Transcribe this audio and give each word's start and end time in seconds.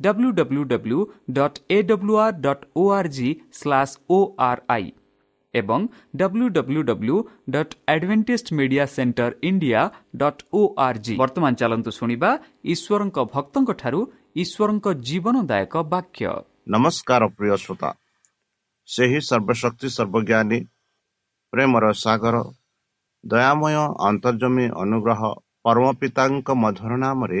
www 0.00 1.00
dot 1.32 1.58
AWR 1.70 2.38
dot 2.40 2.64
O 2.76 2.84
R 2.92 3.10
G 3.10 3.28
slash 3.52 3.94
O 4.10 4.18
R 4.46 4.62
I 4.68 4.86
ଏବଂ 5.54 5.86
www 6.20 7.16
dot 7.50 7.74
Adventist 7.88 8.56
media 8.58 8.84
centre 8.94 9.30
India 9.42 9.82
dot 10.16 10.42
O 10.52 10.62
R 10.86 11.00
G 11.04 11.14
ବର୍ତ୍ତମାନ 11.16 11.52
ଚାଲନ୍ତୁ 11.62 11.90
ଶୁଣିବା 11.98 12.30
ଈଶ୍ୱରଙ୍କ 12.72 13.18
ଭକ୍ତଙ୍କଠାରୁ 13.34 14.00
ଈଶ୍ୱରଙ୍କ 14.36 14.86
ଜୀବନଦାୟକ 15.08 15.74
ବାକ୍ୟ 15.92 16.24
ନମସ୍କାର 16.74 17.22
ପ୍ରିୟ 17.36 17.56
ଶ୍ରୋତା 17.62 17.90
ସେହି 18.88 19.20
ସର୍ବଶକ୍ତି 19.28 19.88
ସର୍ବଜ୍ଞାନୀ 19.96 20.58
ପ୍ରେମର 21.52 21.84
ସାଗର 21.96 22.36
ଦୟାମୟ 23.24 23.76
ଅନ୍ତର୍ଜମୀ 24.08 24.66
ଅନୁଗ୍ରହ 24.82 25.22
ପରମ 25.64 25.86
ପିତାଙ୍କ 26.00 26.48
ମଧୁର 26.62 26.92
ନାମରେ 27.04 27.40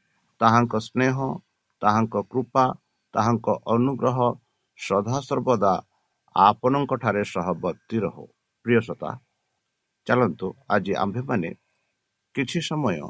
ତାହାଙ୍କ 0.41 0.73
ସ୍ନେହ 0.79 1.17
ତାହାଙ୍କ 1.81 2.15
କୃପା 2.31 2.65
ତାହାଙ୍କ 3.13 3.47
ଅନୁଗ୍ରହ 3.67 4.17
ସଦାସର୍ବଦା 4.79 5.73
ଆପଣଙ୍କଠାରେ 6.35 7.23
ସହବର୍ତ୍ତୀ 7.33 7.97
ରହୁ। 8.05 8.25
ପ୍ରିୟସତା 8.65 9.09
ଚାଲନ୍ତୁ 10.07 10.47
ଆଜି 10.69 10.93
ଆମ୍ଭେମାନେ 10.95 11.49
କିଛି 12.35 12.59
ସମୟ 12.61 13.01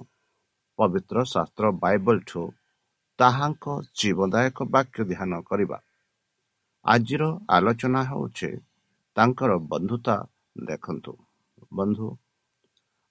ପବିତ୍ର 0.80 1.18
ଶାସ୍ତ୍ର 1.34 1.66
ବାଇବଲଠୁ 1.84 2.44
ତାହାଙ୍କ 3.20 3.66
ଜୀବଦାୟକ 4.00 4.58
ବାକ୍ୟ 4.76 5.00
ଧ୍ୟାନ 5.12 5.32
କରିବା। 5.50 5.78
ଆଜିର 6.86 7.24
ଆଲୋଚନା 7.50 8.02
ହେଉଛି 8.04 8.50
ତାଙ୍କର 9.18 9.52
ବନ୍ଧୁତା 9.72 10.16
ଦେଖନ୍ତୁ। 10.68 11.14
ବନ୍ଧୁ 11.74 12.08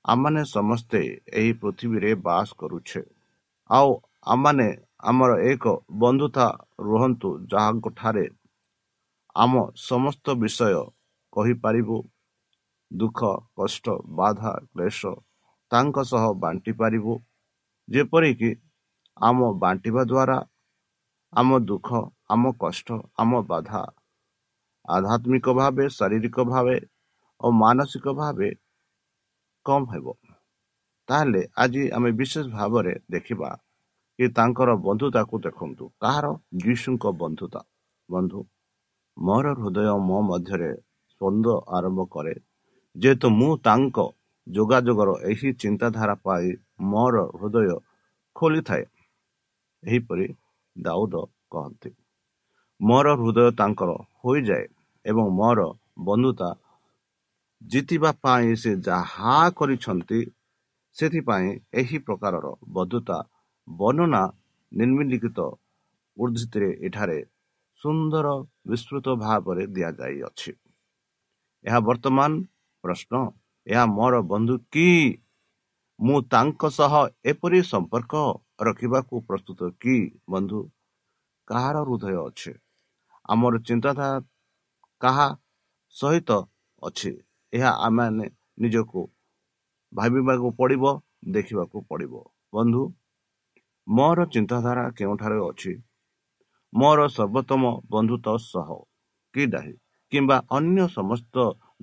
ଆମମାନେ 0.05 0.43
ସମସ୍ତେ 0.51 1.01
ଏହି 1.33 1.53
ପୃଥିବୀରେ 1.63 2.11
ବାସ 2.27 2.49
କରୁଛେ। 2.61 3.03
ଆଉ 3.71 3.91
ଆମମାନେ 4.27 4.69
ଆମର 5.11 5.31
ଏକ 5.51 5.65
ବନ୍ଧୁତା 6.03 6.47
ରୁହନ୍ତୁ 6.81 7.29
ଯାହାଙ୍କଠାରେ 7.53 8.27
ଆମ 9.37 9.53
ସମସ୍ତ 9.81 10.27
ବିଷୟ 10.43 10.81
କହିପାରିବୁ। 11.33 11.99
ଦୁଃଖ 12.91 13.21
କଷ୍ଟ 13.59 13.87
ବାଧା 14.19 14.53
କ୍ଲେଶ 14.71 15.01
ତାଙ୍କ 15.73 15.97
ସହ 16.11 16.25
ବାଣ୍ଟି 16.43 16.73
ପାରିବୁ 16.81 17.13
ଯେପରିକି 17.89 18.51
ଆମ 19.21 19.39
ବାଣ୍ଟିବା 19.63 20.03
ଦ୍ୱାରା 20.05 20.39
ଆମ 21.33 21.49
ଦୁଃଖ 21.69 21.89
ଆମ 22.35 22.53
କଷ୍ଟ 22.63 22.89
ଆମ 23.19 23.33
ବାଧା 23.51 23.83
ଆଧ୍ୟାତ୍ମିକ 24.89 25.47
ଭାବେ 25.61 25.85
ଶାରୀରିକ 25.97 26.37
ଭାବେ 26.53 26.77
ଓ 27.41 27.47
ମାନସିକ 27.63 28.07
ଭାବେ 28.21 28.51
କମ୍ 29.67 29.87
ହେବ। 29.93 30.07
ତାହେଲେ 31.09 31.43
ଆଜି 31.63 31.83
ଆମେ 31.97 32.11
ବିଶେଷ 32.21 32.47
ଭାବରେ 32.57 32.95
ଦେଖିବା 33.11 33.51
କି 34.21 34.27
ତାଙ୍କର 34.37 34.73
ବନ୍ଧୁତାକୁ 34.85 35.39
ଦେଖନ୍ତୁ। 35.45 35.85
କାହାର? 36.01 36.27
ଯୀଶୁଙ୍କ 36.63 37.13
ବନ୍ଧୁତା। 37.21 37.61
ବନ୍ଧୁ 38.09 38.41
ମୋର 39.17 39.47
ହୃଦୟ 39.55 39.95
ମୋ 40.09 40.19
ମଧ୍ୟରେ 40.23 40.71
ସ୍ପନ୍ଦ 41.13 41.47
ଆରମ୍ଭ 41.77 42.01
କରେ 42.15 42.35
ଯେହେତୁ 42.97 43.31
ମୁଁ 43.31 43.51
ତାଙ୍କ 43.65 44.05
ଯୋଗାଯୋଗର 44.47 45.11
ଏହି 45.31 45.51
ଚିନ୍ତାଧାରା 45.63 46.15
ପାଇ 46.25 46.53
ମୋର 46.91 47.25
ହୃଦୟ 47.39 47.79
ଖୋଲିଥାଏ। 48.37 48.85
ଏହିପରି 49.83 50.27
ଦାଉଦ 50.77 51.15
କହନ୍ତି 51.51 51.91
ମୋର 52.81 53.07
ହୃଦୟ 53.17 53.49
ତାଙ୍କର 53.57 53.91
ହୋଇଯାଏ 54.21 54.67
ଏବଂ 55.05 55.27
ମୋର 55.41 55.61
ବନ୍ଧୁତା 56.05 56.49
ଜିତିବା 57.63 58.11
ପାଇଁ 58.23 58.55
ସେ 58.63 58.73
ଯାହା 58.85 59.37
କରିଛନ୍ତି 59.57 60.21
ସେଥିପାଇଁ 60.97 61.51
ଏହି 61.73 61.99
ପ୍ରକାରର 62.07 62.47
ବନ୍ଧୁତା 62.73 63.19
ବର୍ଣ୍ଣନା 63.69 64.23
ନିର୍ମିଲିଖିତ 64.73 65.39
ଉଦ୍ଧିତରେ 66.17 66.71
ଏଠାରେ 66.87 67.19
ସୁନ୍ଦର 67.79 68.27
ବିସ୍ତୃତ 68.67 69.07
ଭାବରେ 69.17 69.65
ଦିଆଯାଇଅଛି। 69.67 70.53
ଏହା 71.65 71.79
ବର୍ତ୍ତମାନ 71.81 72.31
ପ୍ରଶ୍ନ 72.85 73.15
ଏହା 73.67 73.85
ମୋର 73.97 74.15
ବନ୍ଧୁ 74.33 74.55
କି? 74.73 74.89
ମୁଁ 75.99 76.19
ତାଙ୍କ 76.33 76.63
ସହ 76.79 76.93
ଏପରି 77.31 77.61
ସମ୍ପର୍କ 77.63 78.15
ରଖିବାକୁ 78.69 79.15
ପ୍ରସ୍ତୁତ 79.29 79.61
କି 79.83 79.97
ବନ୍ଧୁ? 80.31 80.61
କାହାର 81.49 81.77
ହୃଦୟ 81.89 82.17
ଅଛି? 82.27 82.53
ଆମର 83.29 83.55
ଚିନ୍ତାଧାରା 83.69 84.19
କାହା 85.03 85.29
ସହିତ 85.95 86.31
ଅଛି? 86.83 87.13
ଏହା 87.53 87.71
ଆମେ 87.87 88.07
ନିଜକୁ 88.59 89.01
ଭାବିବାକୁ 89.93 90.49
ପଡ଼ିବ 90.59 90.85
ଦେଖିବାକୁ 91.29 91.77
ପଡ଼ିବ। 91.91 92.15
ବନ୍ଧୁ 92.55 92.83
ମୋର 93.91 94.25
ଚିନ୍ତାଧାରା 94.27 94.85
କେଉଁଠାରେ 94.91 95.39
ଅଛି? 95.41 95.73
ମୋର 96.73 97.07
ସର୍ବୋତ୍ତମ 97.09 97.63
ବନ୍ଧୁତ୍ୱ 97.91 98.39
ସହ 98.39 98.69
କି 99.35 99.47
ନାହିଁ? 99.47 99.75
କିମ୍ବା 100.13 100.37
ଅନ୍ୟ 100.51 100.87
ସମସ୍ତ 100.89 101.37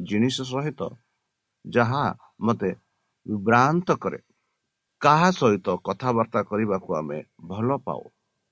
ଜିନିଷ 0.03 0.37
ସହିତ 0.43 0.89
ଯାହା 1.65 2.03
ମୋତେ 2.39 2.71
ବିଭ୍ରାନ୍ତ 3.25 3.97
କରେ? 3.97 4.19
କାହା 5.01 5.29
ସହିତ 5.31 5.67
କଥାବାର୍ତ୍ତା 5.83 6.41
କରିବାକୁ 6.43 6.95
ଆମେ 6.95 7.19
ଭଲ 7.41 7.77
ପାଉ? 7.77 8.03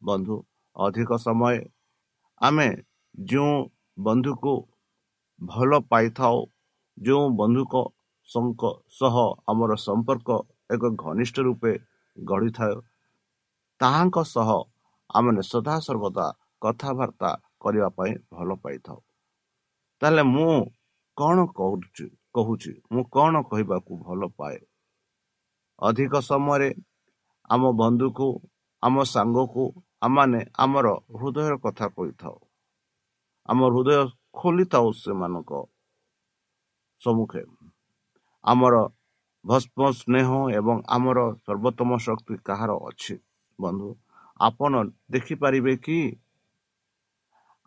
ବନ୍ଧୁ 0.02 0.36
ଅଧିକ 0.76 1.18
ସମୟ 1.18 1.60
ଆମେ 2.42 2.68
ଯେଉଁ 3.26 3.56
ବନ୍ଧୁକୁ 4.00 4.54
ଭଲ 5.42 5.80
ପାଇଥାଉ 5.90 6.38
ଯେଉଁ 6.98 7.26
ବନ୍ଧୁକ 7.36 7.74
ସହ 8.92 9.16
ଆମର 9.48 9.72
ସମ୍ପର୍କ 9.76 10.30
ଏକ 10.72 10.84
ଘନିଷ୍ଠ 10.96 11.36
ରୂପେ 11.40 11.74
ଗଢ଼ିଥାଏ 12.18 12.76
ତାହାଙ୍କ 13.80 14.18
ସହ 14.26 14.50
ଆମେ 15.10 15.42
ସଦାସର୍ବଦା 15.42 16.26
କଥାବାର୍ତ୍ତା 16.62 17.32
କରିବା 17.60 17.90
ପାଇଁ 17.90 18.14
ଭଲ 18.32 18.50
ପାଇଥାଉ। 18.56 19.00
ତାହେଲେ 20.02 20.24
ମୁଁ 20.24 20.54
କ'ଣ 21.18 21.38
କହୁଛି 21.56 22.06
କହୁଛି? 22.34 22.72
ମୁଁ 22.92 23.04
କ'ଣ 23.16 23.34
କହିବାକୁ 23.42 23.92
ଭଲ 23.98 24.22
ପାଏ? 24.38 24.58
ଅଧିକ 25.82 26.14
ସମୟରେ 26.22 26.70
ଆମ 27.50 27.64
ବନ୍ଧୁକୁ 27.72 28.28
ଆମ 28.84 28.96
ସାଙ୍ଗକୁ 29.04 29.64
ଆମମାନେ 30.02 30.42
ଆମର 30.58 30.88
ହୃଦୟର 31.18 31.54
କଥା 31.58 31.88
କହିଥାଉ। 31.88 32.38
ଆମ 33.50 33.60
ହୃଦୟ 33.66 34.02
ଖୋଲିଥାଉ 34.34 34.88
ସେମାନଙ୍କ 34.92 35.52
ସମ୍ମୁଖେ। 37.02 37.44
ଆମର 38.44 38.76
ଭସ୍ମ 39.46 39.80
ସ୍ନେହ 39.92 40.30
ଏବଂ 40.60 40.78
ଆମର 40.88 41.20
ସର୍ବୋତ୍ତମ 41.46 41.90
ଶକ୍ତି 41.98 42.36
କାହାର 42.44 42.72
ଅଛି? 42.90 43.16
ଆପଣ 44.40 44.84
ଦେଖିପାରିବେ 45.10 45.78
କି 45.78 46.18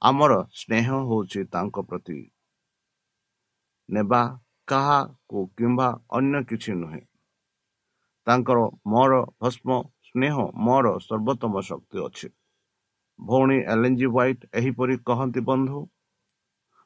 ଆମର 0.02 0.32
ସ୍ନେହ 0.52 0.86
ହେଉଛି 0.88 1.44
ତାଙ୍କ 1.44 1.80
ପ୍ରତି। 1.80 2.30
ନେବା 3.88 4.38
କାହାକୁ 4.68 5.46
କିମ୍ବା 5.56 6.00
ଅନ୍ୟ 6.10 6.44
କିଛି 6.44 6.72
ନୁହେଁ। 6.72 7.00
ତାଙ୍କର 8.26 8.58
ମୋର 8.86 9.12
ଭସ୍ମ 9.40 9.82
ସ୍ନେହ 10.02 10.34
ମୋର 10.54 10.98
ସର୍ବୋତ୍ତମ 10.98 11.60
ଶକ୍ତି 11.60 11.98
ଅଛି। 12.04 12.28
ଭଉଣୀ 13.20 13.58
ଏଲେଞ୍ଜି 13.58 14.06
ହ୍ୱାଇଟ୍ 14.06 14.46
ଏହିପରି 14.54 14.96
କହନ୍ତି 14.98 15.40
ବନ୍ଧୁ 15.40 15.88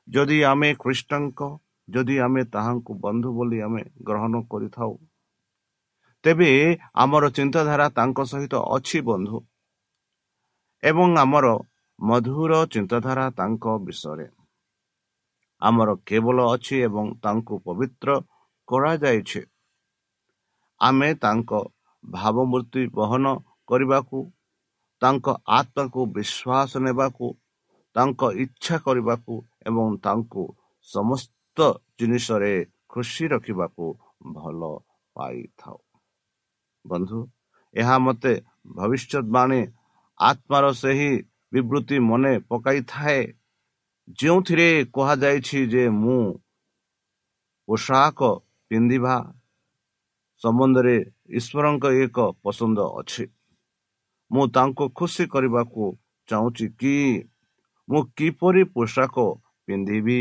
ଯଦି 0.08 0.42
ଆମେ 0.42 0.74
ଖ୍ରୀଷ୍ଟଙ୍କ 0.74 1.58
ଯଦି 1.88 2.18
ଆମେ 2.18 2.44
ତାହାଙ୍କୁ 2.44 2.94
ବନ୍ଧୁ 2.94 3.32
ବୋଲି 3.32 3.60
ଆମେ 3.60 3.82
ଗ୍ରହଣ 4.02 4.42
କରିଥାଉ 4.42 4.98
ତେବେ 6.24 6.50
ଆମର 6.94 7.24
ଚିନ୍ତାଧାରା 7.30 7.86
ତାଙ୍କ 7.88 8.18
ସହିତ 8.24 8.54
ଅଛି 8.76 8.98
ବନ୍ଧୁ। 9.00 9.38
ଏବଂ 10.82 11.08
ଆମର 11.16 11.46
ମଧୁର 11.98 12.52
ଚିନ୍ତାଧାରା 12.66 13.24
ତାଙ୍କ 13.30 13.64
ବିଷୟରେ। 13.78 14.26
ଆମର 15.62 15.90
କେବଳ 16.06 16.38
ଅଛି 16.54 16.76
ଏବଂ 16.82 17.06
ତାଙ୍କୁ 17.22 17.54
ପବିତ୍ର 17.66 18.08
କରାଯାଇଛି। 18.68 19.42
ଆମେ 20.80 21.08
ତାଙ୍କ 21.14 21.50
ଭାବମୂର୍ତ୍ତି 22.04 22.82
ବହନ 22.94 23.24
କରିବାକୁ 23.68 24.18
ତାଙ୍କ 25.02 25.26
ଆତ୍ମାକୁ 25.48 26.00
ବିଶ୍ୱାସ 26.06 26.70
ନେବାକୁ 26.78 27.26
ତାଙ୍କ 27.96 28.20
ଇଚ୍ଛା 28.34 28.76
କରିବାକୁ 28.78 29.34
ଏବଂ 29.66 29.86
ତାଙ୍କୁ 29.98 30.44
ସମସ୍ତ 30.86 31.58
ଜିନିଷରେ 31.98 32.54
ଖୁସି 32.88 33.24
ରଖିବାକୁ 33.28 33.86
ଭଲ 34.32 34.60
ପାଇଥାଉ। 35.16 35.91
ବନ୍ଧୁ 36.84 37.18
ଏହା 37.74 37.96
ମୋତେ 37.98 38.32
ଭବିଷ୍ୟତବାଣୀ 38.76 39.60
ଆତ୍ମାର 40.20 40.64
ସେହି 40.72 41.12
ବିବୃତ୍ତି 41.52 41.96
ମନେ 42.10 42.32
ପକାଇଥାଏ। 42.48 43.20
ଯେଉଁଥିରେ 44.18 44.68
କୁହାଯାଇଛି 44.94 45.58
ଯେ 45.72 45.84
ମୁଁ 46.02 46.22
ପୋଷାକ 47.68 48.20
ପିନ୍ଧିବା 48.70 49.16
ସମ୍ବନ୍ଧରେ 50.42 50.96
ଈଶ୍ୱରଙ୍କ 51.38 51.84
ଏକ 52.02 52.18
ପସନ୍ଦ 52.42 52.78
ଅଛି। 53.00 53.24
ମୁଁ 54.30 54.44
ତାଙ୍କୁ 54.54 54.84
ଖୁସି 54.98 55.24
କରିବାକୁ 55.34 55.84
ଚାହୁଁଛି 56.28 56.66
କି 56.80 56.94
ମୁଁ 57.88 58.00
କିପରି 58.16 58.62
ପୋଷାକ 58.74 59.16
ପିନ୍ଧିବି 59.68 60.20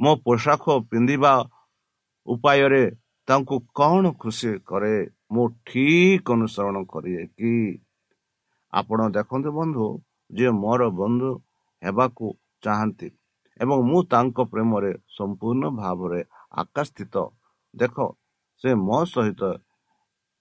ମୋ 0.00 0.12
ପୋଷାକ 0.24 0.64
ପିନ୍ଧିବା 0.90 1.32
ଉପାୟରେ 2.26 2.84
ତାଙ୍କୁ 3.28 3.56
କ'ଣ 3.78 4.02
ଖୁସି 4.20 4.50
କରେ? 4.68 4.96
ମୁଁ 5.30 5.44
ଠିକ 5.68 6.26
ଅନୁସରଣ 6.34 6.76
କରିଏ 6.92 7.22
କି? 7.38 7.54
ଆପଣ 8.72 9.00
ଦେଖନ୍ତୁ 9.16 9.50
ବନ୍ଧୁ 9.58 9.86
ଯେ 10.30 10.48
ମୋର 10.62 10.82
ବନ୍ଧୁ 11.00 11.30
ହେବାକୁ 11.82 12.26
ଚାହାନ୍ତି 12.62 13.08
ଏବଂ 13.60 13.78
ମୁଁ 13.90 14.00
ତାଙ୍କ 14.12 14.38
ପ୍ରେମରେ 14.52 14.92
ସମ୍ପୂର୍ଣ୍ଣ 15.16 15.64
ଭାବରେ 15.80 16.20
ଆକାଶସ୍ଥିତ 16.62 17.16
ଦେଖ 17.74 17.96
ସେ 18.60 18.70
ମୋ 18.86 18.98
ସହିତ 19.14 19.42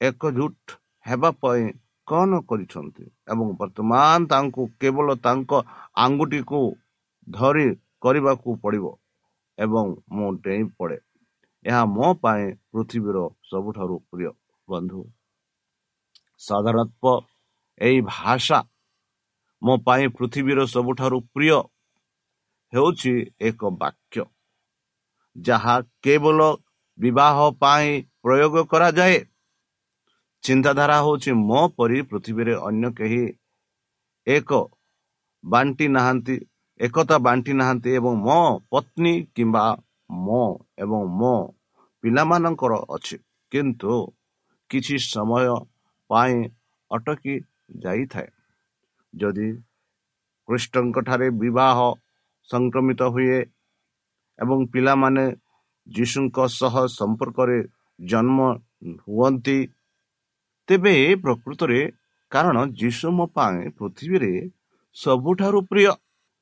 ଏକଜୁଟ 0.01 0.57
ହେବା 1.05 1.29
ପାଇଁ 1.43 1.63
କ'ଣ 2.07 2.31
କରିଛନ୍ତି 2.49 3.05
ଏବଂ 3.31 3.47
ବର୍ତ୍ତମାନ 3.59 4.19
ତାଙ୍କୁ 4.33 4.61
କେବଳ 4.81 5.07
ତାଙ୍କ 5.25 5.51
ଆଙ୍ଗୁଠିକୁ 6.03 6.61
ଧରି 7.27 7.67
କରିବାକୁ 8.03 8.49
ପଡ଼ିବ 8.63 8.85
ଏବଂ 9.57 9.85
ମୁଁ 10.15 10.29
ଡେଇଁ 10.43 10.65
ପଡ଼େ। 10.77 10.97
ଏହା 11.65 11.81
ମୋ 11.95 12.07
ପାଇଁ 12.23 12.43
ପୃଥିବୀର 12.71 13.17
ସବୁଠାରୁ 13.49 13.95
ପ୍ରିୟ 14.11 14.31
ବନ୍ଧୁ 14.67 15.01
ସାଧାରଣତଃ 16.41 17.17
ଏହି 17.81 17.99
ଭାଷା 18.09 18.59
ମୋ 19.61 19.73
ପାଇଁ 19.85 20.05
ପୃଥିବୀର 20.17 20.59
ସବୁଠାରୁ 20.67 21.17
ପ୍ରିୟ 21.33 21.59
ହେଉଛି 22.73 23.13
ଏକ 23.41 23.71
ବାକ୍ୟ 23.81 24.25
ଯାହା 25.35 25.75
କେବଳ 26.03 26.39
ବିବାହ 26.99 27.37
ପାଇଁ 27.59 27.89
ପ୍ରୟୋଗ 28.23 28.63
କରାଯାଏ। 28.71 29.17
ଚିନ୍ତାଧାରା 30.43 30.97
ହେଉଛି 31.01 31.31
ମୋ 31.41 31.61
ପରି 31.77 31.99
ପୃଥିବୀରେ 32.09 32.53
ଅନ୍ୟ 32.67 32.91
କେହି 32.97 33.23
ଏକ 34.27 34.51
ବାଣ୍ଟି 35.43 35.85
ନାହାନ୍ତି 35.87 36.35
ଏକତା 36.79 37.17
ବାଣ୍ଟି 37.19 37.53
ନାହାନ୍ତି 37.53 37.89
ଏବଂ 37.99 38.13
ମୋ 38.21 38.39
ପତ୍ନୀ 38.71 39.13
କିମ୍ବା 39.35 39.65
ମୋ 40.25 40.41
ଏବଂ 40.77 41.01
ମୋ 41.19 41.33
ପିଲାମାନଙ୍କର 42.03 42.73
ଅଛି। 42.95 43.17
କିନ୍ତୁ 43.51 43.93
କିଛି 44.69 44.95
ସମୟ 45.13 45.45
ପାଇଁ 46.09 46.35
ଅଟକି 46.91 47.35
ଯାଇଥାଏ। 47.83 48.29
ଯଦି 49.13 49.49
କୃଷ୍ଣଙ୍କଠାରେ 50.47 51.27
ବିବାହ 51.41 51.77
ସଂକ୍ରମିତ 52.49 53.01
ହୁଏ 53.13 53.39
ଏବଂ 54.39 54.59
ପିଲାମାନେ 54.73 55.25
ଯୀଶୁଙ୍କ 55.87 56.37
ସହ 56.59 56.75
ସମ୍ପର୍କରେ 56.99 57.57
ଜନ୍ମ 57.99 58.39
ହୁଅନ୍ତି 59.05 59.59
ତେବେ 60.67 60.93
ପ୍ରକୃତରେ 61.23 61.79
କାରଣ 62.31 62.57
ଯୀଶୁ 62.79 63.07
ମୋ 63.17 63.25
ପାଇଁ 63.35 63.59
ପୃଥିବୀରେ 63.77 64.33
ସବୁଠାରୁ 64.95 65.59
ପ୍ରିୟ। 65.69 65.91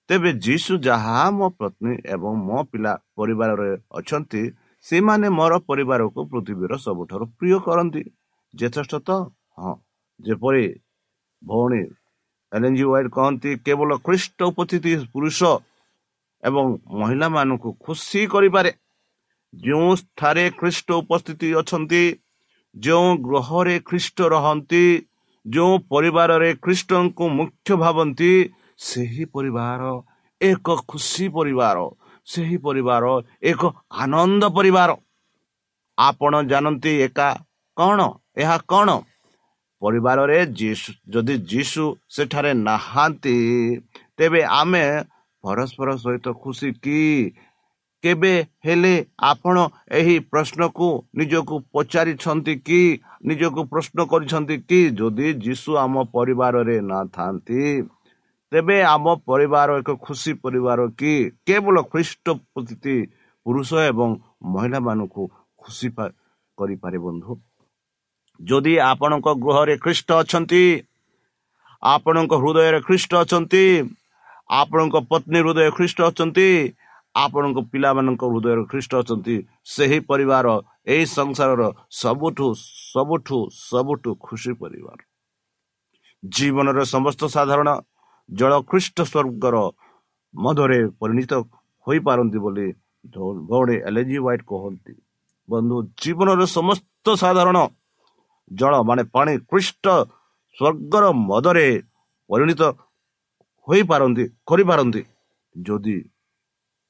ତେବେ 0.10 0.32
ଯୀଶୁ 0.46 0.74
ଯାହା 0.88 1.20
ମୋ 1.38 1.48
ପତ୍ନୀ 1.60 1.94
ଏବଂ 2.13 2.34
ମୋ 2.48 2.60
ପିଲା 2.72 2.94
ପରିବାରରେ 3.17 3.72
ଅଛନ୍ତି 4.00 4.44
ସେମାନେ 4.86 5.27
ମୋର 5.38 5.54
ପରିବାରକୁ 5.70 6.20
ପୃଥିବୀର 6.32 6.74
ସବୁଠାରୁ 6.86 7.25
ପ୍ରିୟ 7.38 7.58
କରନ୍ତି। 7.68 8.04
ଯଥେଷ୍ଟ 8.54 8.94
ତ 9.08 9.10
ହଁ। 9.58 9.74
ଯେପରି 10.20 10.65
ଭଉଣୀ 11.42 11.82
ଏଲ୍ଏନ୍ 12.51 12.77
ଜି 12.80 12.86
ୱାଇଡ୍ 12.92 13.10
କହନ୍ତି 13.15 13.51
କେବଳ 13.65 13.89
ଖ୍ରୀଷ୍ଟ 14.06 14.39
ଉପସ୍ଥିତି 14.51 14.92
ପୁରୁଷ 15.13 15.39
ଏବଂ 16.44 16.65
ମହିଳାମାନଙ୍କୁ 17.00 17.70
ଖୁସି 17.86 18.22
କରିପାରେ। 18.34 18.72
ଯେଉଁଠାରେ 19.54 20.46
ଖ୍ରୀଷ୍ଟ 20.60 20.88
ଉପସ୍ଥିତି 21.01 21.48
ଅଛନ୍ତି 21.62 22.04
ଯେଉଁ 22.75 23.10
ଗୃହରେ 23.27 23.75
ଖ୍ରୀଷ୍ଟ 23.89 24.18
ରହନ୍ତି 24.36 24.86
ଯେଉଁ 25.46 25.74
ପରିବାରରେ 25.94 26.50
ଖ୍ରୀଷ୍ଟଙ୍କୁ 26.63 27.25
ମୁଖ୍ୟ 27.39 27.70
ଭାବନ୍ତି 27.84 28.32
ସେହି 28.88 29.25
ପରିବାର 29.36 29.82
ଏକ 30.42 30.68
ଖୁସି 30.92 31.25
ପରିବାର। 31.38 31.77
ସେହି 32.27 32.58
ପରିବାର 32.58 33.05
ଏକ 33.44 33.62
ଆନନ୍ଦ 34.03 34.44
ପରିବାର। 34.58 34.91
ଆପଣ 35.98 36.34
ଜାଣନ୍ତି 36.51 36.91
ଏକା 37.08 37.29
କ'ଣ? 37.77 38.00
ଏହା 38.38 38.58
କ'ଣ? 38.72 38.89
ପରିବାରରେ 39.82 40.38
ଯଦି 41.13 41.36
ଯୀଶୁ 41.51 41.84
ସେଠାରେ 42.10 42.51
ନାହାନ୍ତି 42.67 43.36
ତେବେ 44.17 44.41
ଆମେ 44.62 44.86
ପରସ୍ପର 45.44 45.88
ସହିତ 45.98 46.27
ଖୁସି 46.44 46.70
କି? 46.84 47.01
କେବେ 48.03 48.34
ହେଲେ 48.65 48.96
ଆପଣ 49.20 49.55
ଏହି 49.91 50.15
ପ୍ରଶ୍ନକୁ 50.32 50.88
ନିଜକୁ 51.15 51.55
ପଚାରିଛନ୍ତି 51.74 52.53
କି? 52.67 52.82
ନିଜକୁ 53.25 53.62
ପ୍ରଶ୍ନ 53.72 53.98
କରିଛନ୍ତି 54.12 54.58
କି? 54.70 54.79
ଯଦି 55.00 55.27
ଯୀଶୁ 55.46 55.72
ଆମ 55.77 55.96
ପରିବାରରେ 56.15 56.77
ନଥାନ୍ତି 56.91 57.62
ତେବେ 58.55 58.75
ଆମ 58.88 59.05
ପରିବାର 59.27 59.69
ଏକ 59.81 59.93
ଖୁସି 60.00 60.31
ପରିବାର 60.43 60.79
କି 61.00 61.13
କେବଳ 61.47 61.75
ଖ୍ରୀଷ୍ଟ 61.91 62.25
ପ୍ରତି 62.55 62.95
ପୁରୁଷ 63.45 63.69
ଏବଂ 63.91 64.09
ମହିଳାମାନଙ୍କୁ 64.53 65.24
ଖୁସି 65.63 65.88
କରିପାରେ 66.57 66.97
ବନ୍ଧୁ? 67.05 67.31
ଯଦି 68.39 68.74
ଆପଣଙ୍କ 68.91 69.27
ଗୃହରେ 69.43 69.75
ଖ୍ରୀଷ୍ଟ 69.83 70.09
ଅଛନ୍ତି 70.21 70.63
ଆପଣଙ୍କ 71.83 72.33
ହୃଦୟରେ 72.43 72.79
ଖ୍ରୀଷ୍ଟ 72.88 73.12
ଅଛନ୍ତି 73.24 73.65
ଆପଣଙ୍କ 74.59 74.95
ପତ୍ନୀ 75.12 75.39
ହୃଦୟ 75.45 75.69
ଖ୍ରୀଷ୍ଟ 75.77 76.00
ଅଛନ୍ତି 76.09 76.47
ଆପଣଙ୍କ 77.15 77.57
ପିଲାମାନଙ୍କ 77.71 78.24
ହୃଦୟରେ 78.31 78.63
ଖ୍ରୀଷ୍ଟ 78.71 78.91
ଅଛନ୍ତି 79.01 79.35
ସେହି 79.74 80.00
ପରିବାର 80.09 80.47
ଏହି 80.93 81.03
ସଂସାରର 81.17 81.63
ସବୁଠୁ 82.01 82.47
ସବୁଠୁ 82.93 83.39
ସବୁଠୁ 83.69 84.09
ଖୁସି 84.25 84.51
ପରିବାର। 84.62 85.00
ଜୀବନର 86.24 86.79
ସମସ୍ତ 86.95 87.21
ସାଧାରଣ 87.35 87.69
ଜଳ 88.29 88.53
ଖ୍ରୀଷ୍ଟ 88.70 88.98
ସ୍ୱର୍ଗର 89.12 89.55
ମଧ୍ୟରେ 90.34 90.79
ପରିଣତ 91.00 91.34
ହୋଇପାରନ୍ତି 91.88 92.39
ବୋଲି 92.46 92.67
ଭଉଣୀ 93.50 93.75
ଏଲଜି 93.89 94.17
ୱାଇଟ୍ 94.25 94.44
କହନ୍ତି। 94.51 94.94
ବନ୍ଧୁ 95.50 95.75
ଜୀବନର 96.01 96.41
ସମସ୍ତ 96.58 97.05
ସାଧାରଣ 97.22 97.58
ଜଳ 98.51 98.74
ମାନେ 98.89 99.03
ପାଣି 99.15 99.34
ଖ୍ରୀଷ୍ଟ 99.50 99.86
ସ୍ୱର୍ଗର 100.58 101.03
ମଦରେ 101.29 101.67
ପରିଣତ 102.29 102.62
ହୋଇପାରନ୍ତି 103.67 104.24
କରିପାରନ୍ତି। 104.50 105.01
ଯଦି 105.55 105.98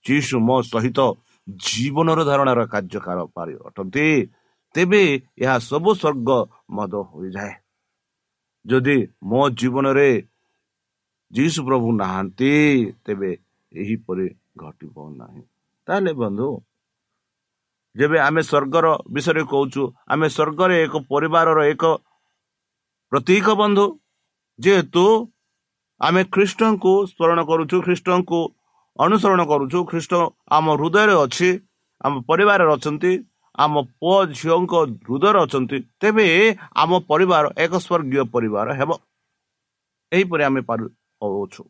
ଯୀଶୁ 0.06 0.36
ମୋ 0.48 0.56
ସହିତ 0.72 1.00
ଜୀବନର 1.66 2.20
ଧାରଣାର 2.30 2.62
କାର୍ଯ୍ୟକାର 2.74 3.18
ପାରି 3.36 3.54
ଅଟନ୍ତି 3.68 4.08
ତେବେ 4.76 5.04
ଏହା 5.44 5.56
ସବୁ 5.70 5.90
ସ୍ୱର୍ଗ 6.02 6.30
ମଦ 6.76 6.94
ହୋଇଯାଏ। 7.12 7.54
ଯଦି 8.66 8.98
ମୋ 9.30 9.42
ଜୀବନରେ 9.60 10.10
ଯୀଶୁ 11.32 11.60
ପ୍ରଭୁ 11.68 11.88
ନାହାନ୍ତି 11.96 12.52
ତେବେ 13.04 13.32
ଏହିପରି 13.72 14.28
ଘଟିବ 14.58 14.96
ନାହିଁ 15.12 15.42
ତାହେଲେ 15.88 16.12
ବନ୍ଧୁ 16.16 16.48
ଯେବେ 17.96 18.18
ଆମେ 18.20 18.42
ସ୍ୱର୍ଗର 18.42 18.88
ବିଷୟରେ 19.10 19.44
କହୁଛୁ 19.52 19.84
ଆମେ 20.08 20.28
ସ୍ୱର୍ଗରେ 20.30 20.76
ଏକ 20.86 20.94
ପରିବାରର 21.12 21.60
ଏକ 21.74 21.84
ପ୍ରତୀକ 23.12 23.46
ବନ୍ଧୁ 23.56 23.86
ଯେହେତୁ 24.60 25.06
ଆମେ 26.02 26.22
ଖ୍ରୀଷ୍ଟଙ୍କୁ 26.34 26.94
ସ୍ମରଣ 27.08 27.40
କରୁଛୁ 27.44 27.78
ଖ୍ରୀଷ୍ଟଙ୍କୁ 27.82 28.40
ଅନୁସରଣ 29.00 29.42
କରୁଛୁ 29.46 29.80
ଖ୍ରୀଷ୍ଟ 29.86 30.14
ଆମ 30.52 30.66
ହୃଦୟରେ 30.76 31.16
ଅଛି 31.16 31.50
ଆମ 32.02 32.14
ପରିବାରରେ 32.30 32.72
ଅଛନ୍ତି 32.76 33.12
ଆମ 33.58 33.74
ପୁଅ 33.94 34.18
ଝିଅଙ୍କ 34.34 34.74
ହୃଦୟରେ 35.06 35.40
ଅଛନ୍ତି 35.46 35.78
ତେବେ 36.00 36.26
ଆମ 36.76 36.92
ପରିବାର 37.10 37.46
ଏକ 37.58 37.74
ସ୍ୱର୍ଗୀୟ 37.80 38.24
ପରିବାର 38.36 38.68
ହେବ 38.80 38.92
ଏହିପରି 40.12 40.44
ଆମେ 40.44 40.62
ପାରୁଛୁ 41.26 41.64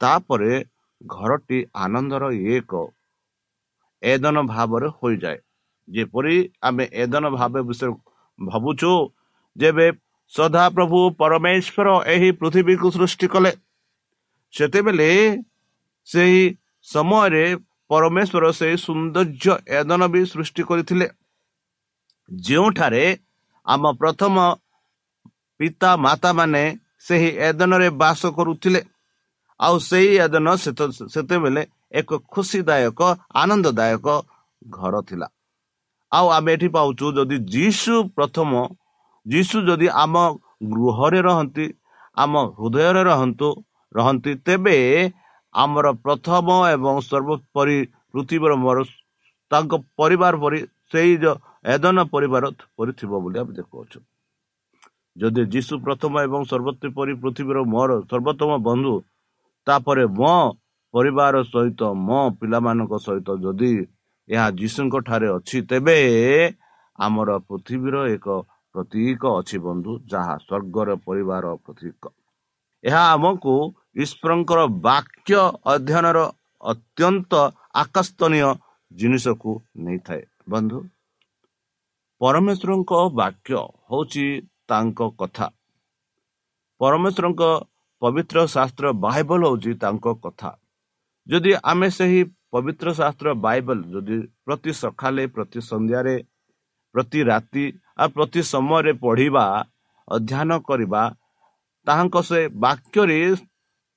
ତାପରେ 0.00 0.52
ଘରଟି 1.00 1.58
ଆନନ୍ଦର 1.84 2.24
ଏକ 2.54 2.72
ଏଦନ 4.02 4.36
ଭାବରେ 4.52 4.88
ହୋଇଯାଏ। 4.98 5.38
ଯେପରି 5.88 6.36
ଆମେ 6.62 6.84
ଏଦନ 7.02 7.24
ଭାବ 7.36 7.52
ବିଷୟରେ 7.68 7.92
ଭାବୁଛୁ 8.38 8.92
ଯେବେ 9.56 9.86
ସଦାପ୍ରଭୁ 10.32 11.00
ପରମେଶ୍ୱର 11.20 11.88
ଏହି 12.14 12.28
ପୃଥିବୀକୁ 12.40 12.88
ସୃଷ୍ଟି 12.96 13.26
କଲେ 13.34 13.52
ସେତେବେଳେ 14.54 15.10
ସେହି 16.08 16.42
ସମୟରେ 16.86 17.44
ପରମେଶ୍ୱର 17.90 18.44
ସେହି 18.58 18.76
ସୌନ୍ଦର୍ଯ୍ୟ 18.84 19.52
ଏଦନ 19.78 20.02
ବି 20.12 20.20
ସୃଷ୍ଟି 20.32 20.62
କରିଥିଲେ। 20.68 21.06
ଯେଉଁଠାରେ 22.30 23.04
ଆମ 23.66 23.82
ପ୍ରଥମ 24.00 24.34
ପିତା 25.60 25.90
ମାତା 25.96 26.30
ମାନେ 26.38 26.64
ସେହି 27.02 27.30
ଏଦନରେ 27.48 27.88
ବାସ 28.00 28.22
କରୁଥିଲେ। 28.38 28.80
ଆଉ 29.60 29.74
ସେହି 29.88 30.12
ଏଦନ 30.24 30.46
ସେତେବେଳେ 31.14 31.62
ଏକ 32.00 32.10
ଖୁସିଦାୟକ 32.32 33.00
ଆନନ୍ଦଦାୟକ 33.42 34.06
ଘର 34.62 34.94
ଥିଲା। 35.08 35.26
ଆଉ 36.12 36.26
ଆମେ 36.36 36.50
ଏଠି 36.56 36.68
ପାଉଛୁ 36.76 37.06
ଯଦି 37.16 37.36
ଯୀଶୁ 37.54 37.94
ପ୍ରଥମ 38.16 38.50
ଯୀଶୁ 39.26 39.56
ଯଦି 39.68 39.88
ଆମ 40.02 40.14
ଗୃହରେ 40.72 41.20
ରହନ୍ତି 41.28 41.66
ଆମ 42.16 42.32
ହୃଦୟରେ 42.58 43.02
ରହନ୍ତୁ 43.10 43.48
ରହନ୍ତି 43.94 44.32
ତେବେ 44.46 44.76
ଆମର 45.54 45.86
ପ୍ରଥମ 46.04 46.46
ଏବଂ 46.74 46.94
ସର୍ବୋପରି 47.10 47.78
ପୃଥିବୀର 48.12 48.52
ମୋର 48.64 48.78
ତାଙ୍କ 49.50 49.72
ପରିବାର 49.98 50.34
ପରି 50.42 50.58
ସେଇ 50.92 51.12
ଏଦନ 51.74 51.98
ପରିବାର 52.14 52.44
ପରି 52.76 52.92
ଥିବ 52.98 53.12
ବୋଲି 53.22 53.36
ଆମେ 53.42 53.52
ଦେଖୁଅଛୁ। 53.58 53.98
ଯଦି 55.16 55.42
ଯୀଶୁ 55.52 55.74
ପ୍ରଥମ 55.84 56.12
ଏବଂ 56.26 56.40
ସର୍ବୋତ୍ତ 56.50 56.82
ପରି 56.96 57.12
ପୃଥିବୀର 57.22 57.58
ମୋର 57.74 57.90
ସର୍ବୋତ୍ତମ 58.10 58.50
ବନ୍ଧୁ 58.68 58.94
ତାପରେ 59.66 60.04
ମୋ 60.18 60.36
ପରିବାର 60.94 61.34
ସହିତ 61.52 61.80
ମୋ 62.08 62.20
ପିଲାମାନଙ୍କ 62.40 62.92
ସହିତ 63.06 63.28
ଯଦି 63.44 63.72
ଏହା 64.28 64.46
ଯୀଶୁଙ୍କ 64.60 64.94
ଠାରେ 65.08 65.28
ଅଛି 65.36 65.58
ତେବେ 65.70 65.98
ଆମର 66.98 67.30
ପୃଥିବୀର 67.48 67.96
ଏକ 68.14 68.26
ପ୍ରତୀକ 68.74 69.22
ଅଛି 69.40 69.56
ବନ୍ଧୁ 69.66 69.92
ଯାହା 70.12 70.34
ସ୍ୱର୍ଗର 70.46 70.88
ପରିବାର 71.06 71.44
ପ୍ରତୀକ। 71.64 72.02
ଏହା 72.84 73.02
ଆମକୁ 73.14 73.54
ଈଶ୍ୱରଙ୍କର 74.02 74.60
ବାକ୍ୟ 74.88 75.32
ଅଧ୍ୟୟନର 75.72 76.18
ଅତ୍ୟନ୍ତ 76.62 77.32
ଆକର୍ଷଣୀୟ 77.82 78.48
ଜିନିଷକୁ 78.92 79.52
ନେଇଥାଏ। 79.84 80.22
ବନ୍ଧୁ 80.52 80.78
ପରମେଶ୍ୱରଙ୍କ 82.20 82.92
ବାକ୍ୟ 83.20 83.50
ହେଉଛି 83.90 84.26
ତାଙ୍କ 84.68 85.00
କଥା। 85.20 85.46
ପରମେଶ୍ୱରଙ୍କ 86.80 87.42
ପବିତ୍ର 88.02 88.38
ଶାସ୍ତ୍ର 88.54 88.86
ବାଇବଲ 89.04 89.42
ହେଉଛି 89.50 89.72
ତାଙ୍କ 89.82 90.06
କଥା। 90.24 90.50
ଯଦି 91.26 91.52
ଆମେ 91.70 91.88
ସେହି 91.98 92.20
ପବିତ୍ର 92.52 92.88
ଶାସ୍ତ୍ର 93.00 93.28
ବାଇବଲ 93.46 93.78
ଯଦି 93.92 94.16
ପ୍ରତି 94.46 94.72
ସକାଳେ 94.82 95.24
ପ୍ରତି 95.34 95.60
ସନ୍ଧ୍ୟାରେ 95.70 96.16
ପ୍ରତି 96.94 97.20
ରାତି 97.30 97.64
ଆଉ 98.00 98.08
ପ୍ରତି 98.16 98.40
ସମୟରେ 98.52 98.92
ପଢ଼ିବା 99.04 99.44
ଅଧ୍ୟୟନ 100.08 100.50
କରିବା 100.68 101.02
ତାହାଙ୍କ 101.86 102.16
ସେ 102.28 102.40
ବାକ୍ୟରେ 102.64 103.20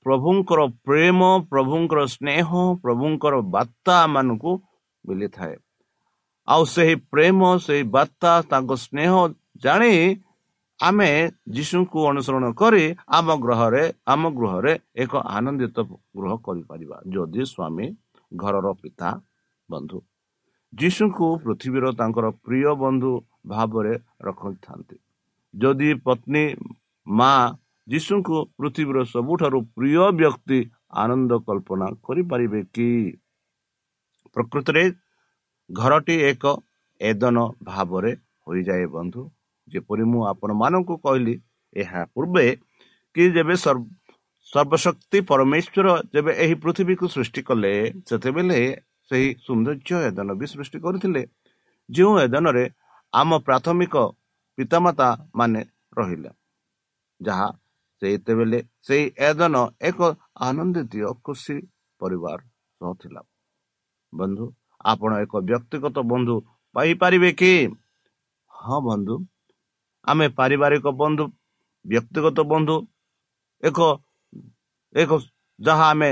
ପ୍ରଭୁଙ୍କର 0.06 0.60
ପ୍ରେମ 0.88 1.20
ପ୍ରଭୁଙ୍କର 1.52 2.00
ସ୍ନେହ 2.16 2.48
ପ୍ରଭୁଙ୍କର 2.84 3.36
ବାର୍ତ୍ତା 3.56 3.96
ମାନଙ୍କୁ 4.14 4.52
ମିଳିଥାଏ। 5.06 5.56
ଆଉ 6.48 6.64
ସେହି 6.74 6.96
ପ୍ରେମ 7.12 7.40
ସେହି 7.66 7.84
ବାର୍ତ୍ତା 7.96 8.32
ତାଙ୍କ 8.52 8.72
ସ୍ନେହ 8.86 9.12
ଜାଣି 9.64 9.94
ଆମେ 10.80 11.10
ଯୀଶୁଙ୍କୁ 11.56 12.00
ଅନୁସରଣ 12.10 12.46
କରି 12.62 12.84
ଆମ 13.18 13.28
ଗ୍ରହରେ 13.44 13.84
ଆମ 14.08 14.24
ଗୃହରେ 14.38 14.74
ଏକ 15.04 15.14
ଆନନ୍ଦିତ 15.38 15.78
ଗୃହ 16.18 16.32
କରିପାରିବା। 16.46 16.98
ଯଦି 17.14 17.42
ସ୍ୱାମୀ 17.54 17.88
ଘରର 18.32 18.68
ପିତା 18.82 19.10
ବନ୍ଧୁ 19.70 20.00
ଯୀଶୁଙ୍କୁ 20.74 21.28
ପୃଥିବୀର 21.44 21.86
ତାଙ୍କର 22.00 22.26
ପ୍ରିୟ 22.46 22.74
ବନ୍ଧୁ 22.84 23.12
ଭାବରେ 23.48 23.94
ରଖିଥାନ୍ତି। 24.22 24.98
ଯଦି 25.54 25.90
ପତ୍ନୀ 26.06 26.44
ମା 27.08 27.32
ଯୀଶୁଙ୍କୁ 27.88 28.38
ପୃଥିବୀର 28.58 28.98
ସବୁଠାରୁ 29.14 29.60
ପ୍ରିୟ 29.76 30.04
ବ୍ୟକ୍ତି 30.20 30.60
ଆନନ୍ଦ 31.04 31.32
କଳ୍ପନା 31.48 31.88
କରିପାରିବେ 32.06 32.62
କି? 32.76 32.90
ପ୍ରକୃତରେ 34.36 34.84
ଘରଟି 35.70 36.16
ଏକ 36.32 36.44
ଏଦନ 37.02 37.38
ଭାବରେ 37.64 38.12
ହୋଇଯାଏ 38.46 38.86
ବନ୍ଧୁ। 38.96 39.22
ଯେପରି 39.74 40.04
ମୁଁ 40.12 40.22
ଆପଣମାନଙ୍କୁ 40.28 40.96
କହିଲି 41.06 41.36
ଏହା 41.76 42.02
ପୂର୍ବେ 42.14 42.46
କି 43.16 43.24
ଯେବେ 43.36 43.56
ସର୍ବଶକ୍ତି 43.66 45.20
ପରମେଶ୍ୱର 45.30 45.88
ଯେବେ 46.14 46.32
ଏହି 46.44 46.56
ପୃଥିବୀକୁ 46.64 47.06
ସୃଷ୍ଟି 47.16 47.42
କଲେ 47.50 47.74
ସେତେବେଳେ 48.10 48.60
ସେହି 49.12 49.30
ସୌନ୍ଦର୍ଯ୍ୟ 49.46 49.96
ଏଦନ 50.10 50.30
ବି 50.40 50.46
ସୃଷ୍ଟି 50.48 50.78
କରିଥିଲେ। 50.86 51.22
ଯେଉଁ 51.90 52.14
ଏଦନରେ 52.20 52.66
ଆମ 53.14 53.30
ପ୍ରାଥମିକ 53.48 53.96
ପିତାମାତା 54.58 55.08
ମାନେ 55.36 55.62
ରହିଲେ 55.98 56.32
ଯାହା 57.22 57.48
ସେତେବେଳେ 58.02 58.60
ସେଇ 58.88 59.06
ଏଦନ 59.30 59.56
ଏକ 59.82 60.00
ଆନନ୍ଦିତ 60.48 61.14
ଖୁସି 61.26 61.56
ପରିବାର 62.02 62.40
ସହ 62.82 62.92
ଥିଲା। 63.02 63.22
ବନ୍ଧୁ 64.14 64.46
ଆପଣ 64.92 65.12
ଏକ 65.24 65.34
ବ୍ୟକ୍ତିଗତ 65.50 65.98
ବନ୍ଧୁ 66.12 66.36
ପାଇପାରିବେ 66.76 67.32
କି? 67.42 67.54
ହଁ 68.54 68.78
ବନ୍ଧୁ। 68.82 69.16
ଆମେ 70.10 70.26
ପାରିବାରିକ 70.40 70.86
ବନ୍ଧୁ 71.02 71.26
ବ୍ୟକ୍ତିଗତ 71.86 72.38
ବନ୍ଧୁ 72.52 72.76
ଏକ 73.64 73.80
ଏକ 74.96 75.12
ଯାହା 75.60 75.86
ଆମେ 75.94 76.10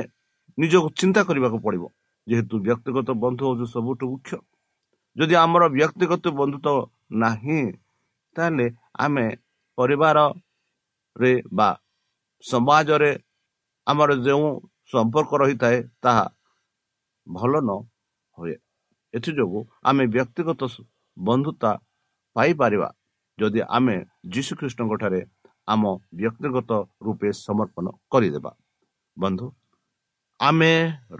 ନିଜକୁ 0.58 0.88
ଚିନ୍ତା 1.00 1.22
କରିବାକୁ 1.28 1.58
ପଡ଼ିବ। 1.66 1.84
ଯେହେତୁ 2.28 2.56
ବ୍ୟକ୍ତିଗତ 2.68 3.10
ବନ୍ଧୁ 3.24 3.42
ହେଉଛି 3.48 3.66
ସବୁଠୁ 3.76 4.06
ମୁଖ୍ୟ। 4.12 4.38
ଯଦି 5.16 5.36
ଆମର 5.44 5.64
ବ୍ୟକ୍ତିଗତ 5.78 6.24
ବନ୍ଧୁତ୍ୱ 6.40 6.88
ନାହିଁ 7.24 7.62
ତାହେଲେ 8.36 8.68
ଆମେ 9.04 9.26
ପରିବାରରେ 9.78 11.34
ବା 11.58 11.70
ସମାଜରେ 12.44 13.12
ଆମର 13.88 14.10
ଯେଉଁ 14.26 14.50
ସମ୍ପର୍କ 14.92 15.32
ରହିଥାଏ 15.42 15.78
ତାହା 16.04 16.26
ଭଲ 17.28 17.54
ନ 17.68 17.72
ହୁଏ। 18.38 18.56
ଏଥିଯୋଗୁଁ 19.14 19.62
ଆମେ 19.90 20.04
ବ୍ୟକ୍ତିଗତ 20.16 20.62
ବନ୍ଧୁତା 21.18 21.72
ପାଇପାରିବା। 22.36 22.90
ଯଦି 23.40 23.62
ଆମେ 23.78 23.96
ଯୀଶୁଖ୍ରୀଷ୍ଟଙ୍କ 24.34 24.94
ଠାରେ 25.02 25.22
ଆମ 25.68 25.84
ବ୍ୟକ୍ତିଗତ 26.20 26.72
ରୂପେ 27.06 27.30
ସମର୍ପଣ 27.40 27.86
କରିଦେବା। 28.12 28.52
ବନ୍ଧୁ 29.18 29.48
ଆମେ 30.40 30.72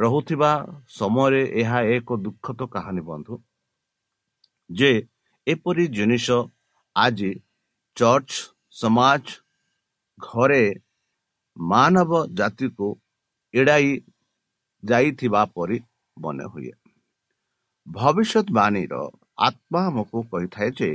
ରହୁଥିବା 0.02 0.52
ସମୟରେ 0.98 1.42
ଏହା 1.62 1.80
ଏକ 1.96 2.18
ଦୁଃଖଦ 2.26 2.62
କାହାଣୀ 2.74 3.02
ବନ୍ଧୁ 3.10 3.34
ଯେ 4.70 4.92
ଏପରି 5.48 5.86
ଜିନିଷ 5.98 6.28
ଆଜି 6.96 7.32
ଚର୍ଚ୍ଚ 7.98 8.34
ସମାଜ 8.82 9.26
ଘରେ 10.20 10.64
ମାନବ 11.58 12.12
ଜାତିକୁ 12.40 12.88
ଏଡ଼ାଇ 13.54 13.92
ଯାଇଥିବା 14.84 15.42
ପରି 15.56 15.78
ମନେ 16.18 16.46
ହୁଏ 16.54 16.74
ଭବିଷ୍ୟତବାଣୀର 17.88 18.94
ଆତ୍ମା 19.48 19.82
ଆମକୁ 19.90 20.18
କହିଥାଏ 20.32 20.70
ଯେ 20.80 20.90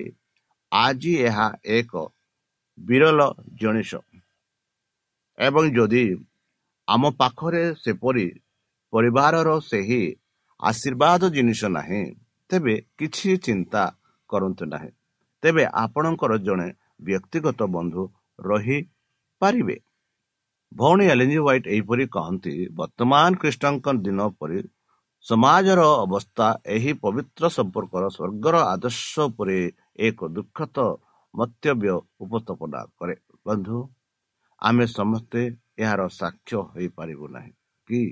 ଆଜି 0.73 1.13
ଏହା 1.23 1.47
ଏକ 1.65 1.93
ବିରଳ 2.79 3.21
ଜିନିଷ 3.55 3.93
ଏବଂ 5.39 5.65
ଯଦି 5.71 6.05
ଆମ 6.89 7.03
ପାଖରେ 7.11 7.65
ସେପରି 7.75 8.27
ପରିବାରର 8.93 9.49
ସେହି 9.61 10.03
ଆଶୀର୍ବାଦ 10.61 11.23
ଜିନିଷ 11.29 11.61
ନାହିଁ 11.77 12.03
ତେବେ 12.51 12.75
କିଛି 12.99 13.31
ଚିନ୍ତା 13.39 13.83
କରନ୍ତୁ 14.31 14.65
ନାହିଁ। 14.65 14.91
ତେବେ 15.43 15.65
ଆପଣଙ୍କର 15.75 16.33
ଜଣେ 16.39 16.69
ବ୍ୟକ୍ତିଗତ 17.03 17.61
ବନ୍ଧୁ 17.77 18.03
ରହିପାରିବେ। 18.39 19.77
ଭଉଣୀ 20.73 21.07
ଏଲିଞ୍ଜି 21.13 21.39
ହ୍ୱାଇଟ୍ 21.39 21.67
ଏହିପରି 21.75 22.05
କହନ୍ତି 22.07 22.53
ବର୍ତ୍ତମାନ 22.75 23.31
ଖ୍ରୀଷ୍ଟଙ୍କ 23.41 23.87
ଦିନ 24.07 24.21
ପରି 24.39 24.59
ସମାଜର 25.25 25.81
ଅବସ୍ଥା 26.05 26.47
ଏହି 26.67 26.93
ପବିତ୍ର 27.03 27.43
ସମ୍ପର୍କର 27.57 28.05
ସ୍ୱର୍ଗର 28.17 28.57
ଆଦର୍ଶ 28.75 29.13
ଉପରେ 29.31 29.59
ଏକ 29.97 30.19
ଦୁଃଖଦ 30.29 30.77
ମନ୍ତବ୍ୟ 31.35 31.95
ଉପସ୍ଥାପନା 32.21 32.81
କରେ। 32.99 33.15
ବନ୍ଧୁ 33.47 33.79
ଆମେ 34.63 34.85
ସମସ୍ତେ 34.87 35.41
ଏହାର 35.79 36.01
ସାକ୍ଷ୍ୟ 36.21 36.57
ହୋଇପାରିବୁ 36.73 37.27
ନାହିଁ 37.35 37.53
କି? 37.89 38.03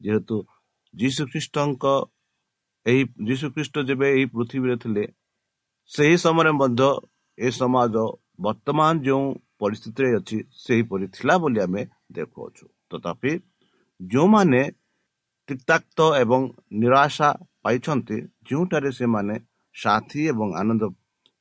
ଯେହେତୁ 0.00 0.36
ଯୀଶୁଖ୍ରୀଷ୍ଟଙ୍କ 0.94 1.84
ଏହି 2.86 3.02
ଯୀଶୁଖ୍ରୀଷ୍ଟ 3.28 3.76
ଯେବେ 3.88 4.06
ଏହି 4.14 4.24
ପୃଥିବୀରେ 4.34 4.76
ଥିଲେ 4.82 5.04
ସେହି 5.90 6.16
ସମୟରେ 6.24 6.52
ମଧ୍ୟ 6.60 6.88
ଏ 7.38 7.48
ସମାଜ 7.50 7.94
ବର୍ତ୍ତମାନ 8.40 8.92
ଯେଉଁ 9.06 9.24
ପରିସ୍ଥିତିରେ 9.60 10.08
ଅଛି 10.18 10.38
ସେହିପରି 10.64 11.06
ଥିଲା 11.14 11.34
ବୋଲି 11.42 11.60
ଆମେ 11.60 11.82
ଦେଖୁଅଛୁ। 12.12 12.64
ତଥାପି 12.90 13.32
ଯେଉଁମାନେ 14.00 14.62
ତିକ୍ତାକ୍ତ 15.48 15.98
ଏବଂ 16.22 16.40
ନିରାଶା 16.80 17.28
ପାଇଛନ୍ତି 17.64 18.16
ଯେଉଁଠାରେ 18.46 18.90
ସେମାନେ 19.00 19.34
ସାଥୀ 19.74 20.20
ଏବଂ 20.32 20.48
ଆନନ୍ଦ 20.60 20.82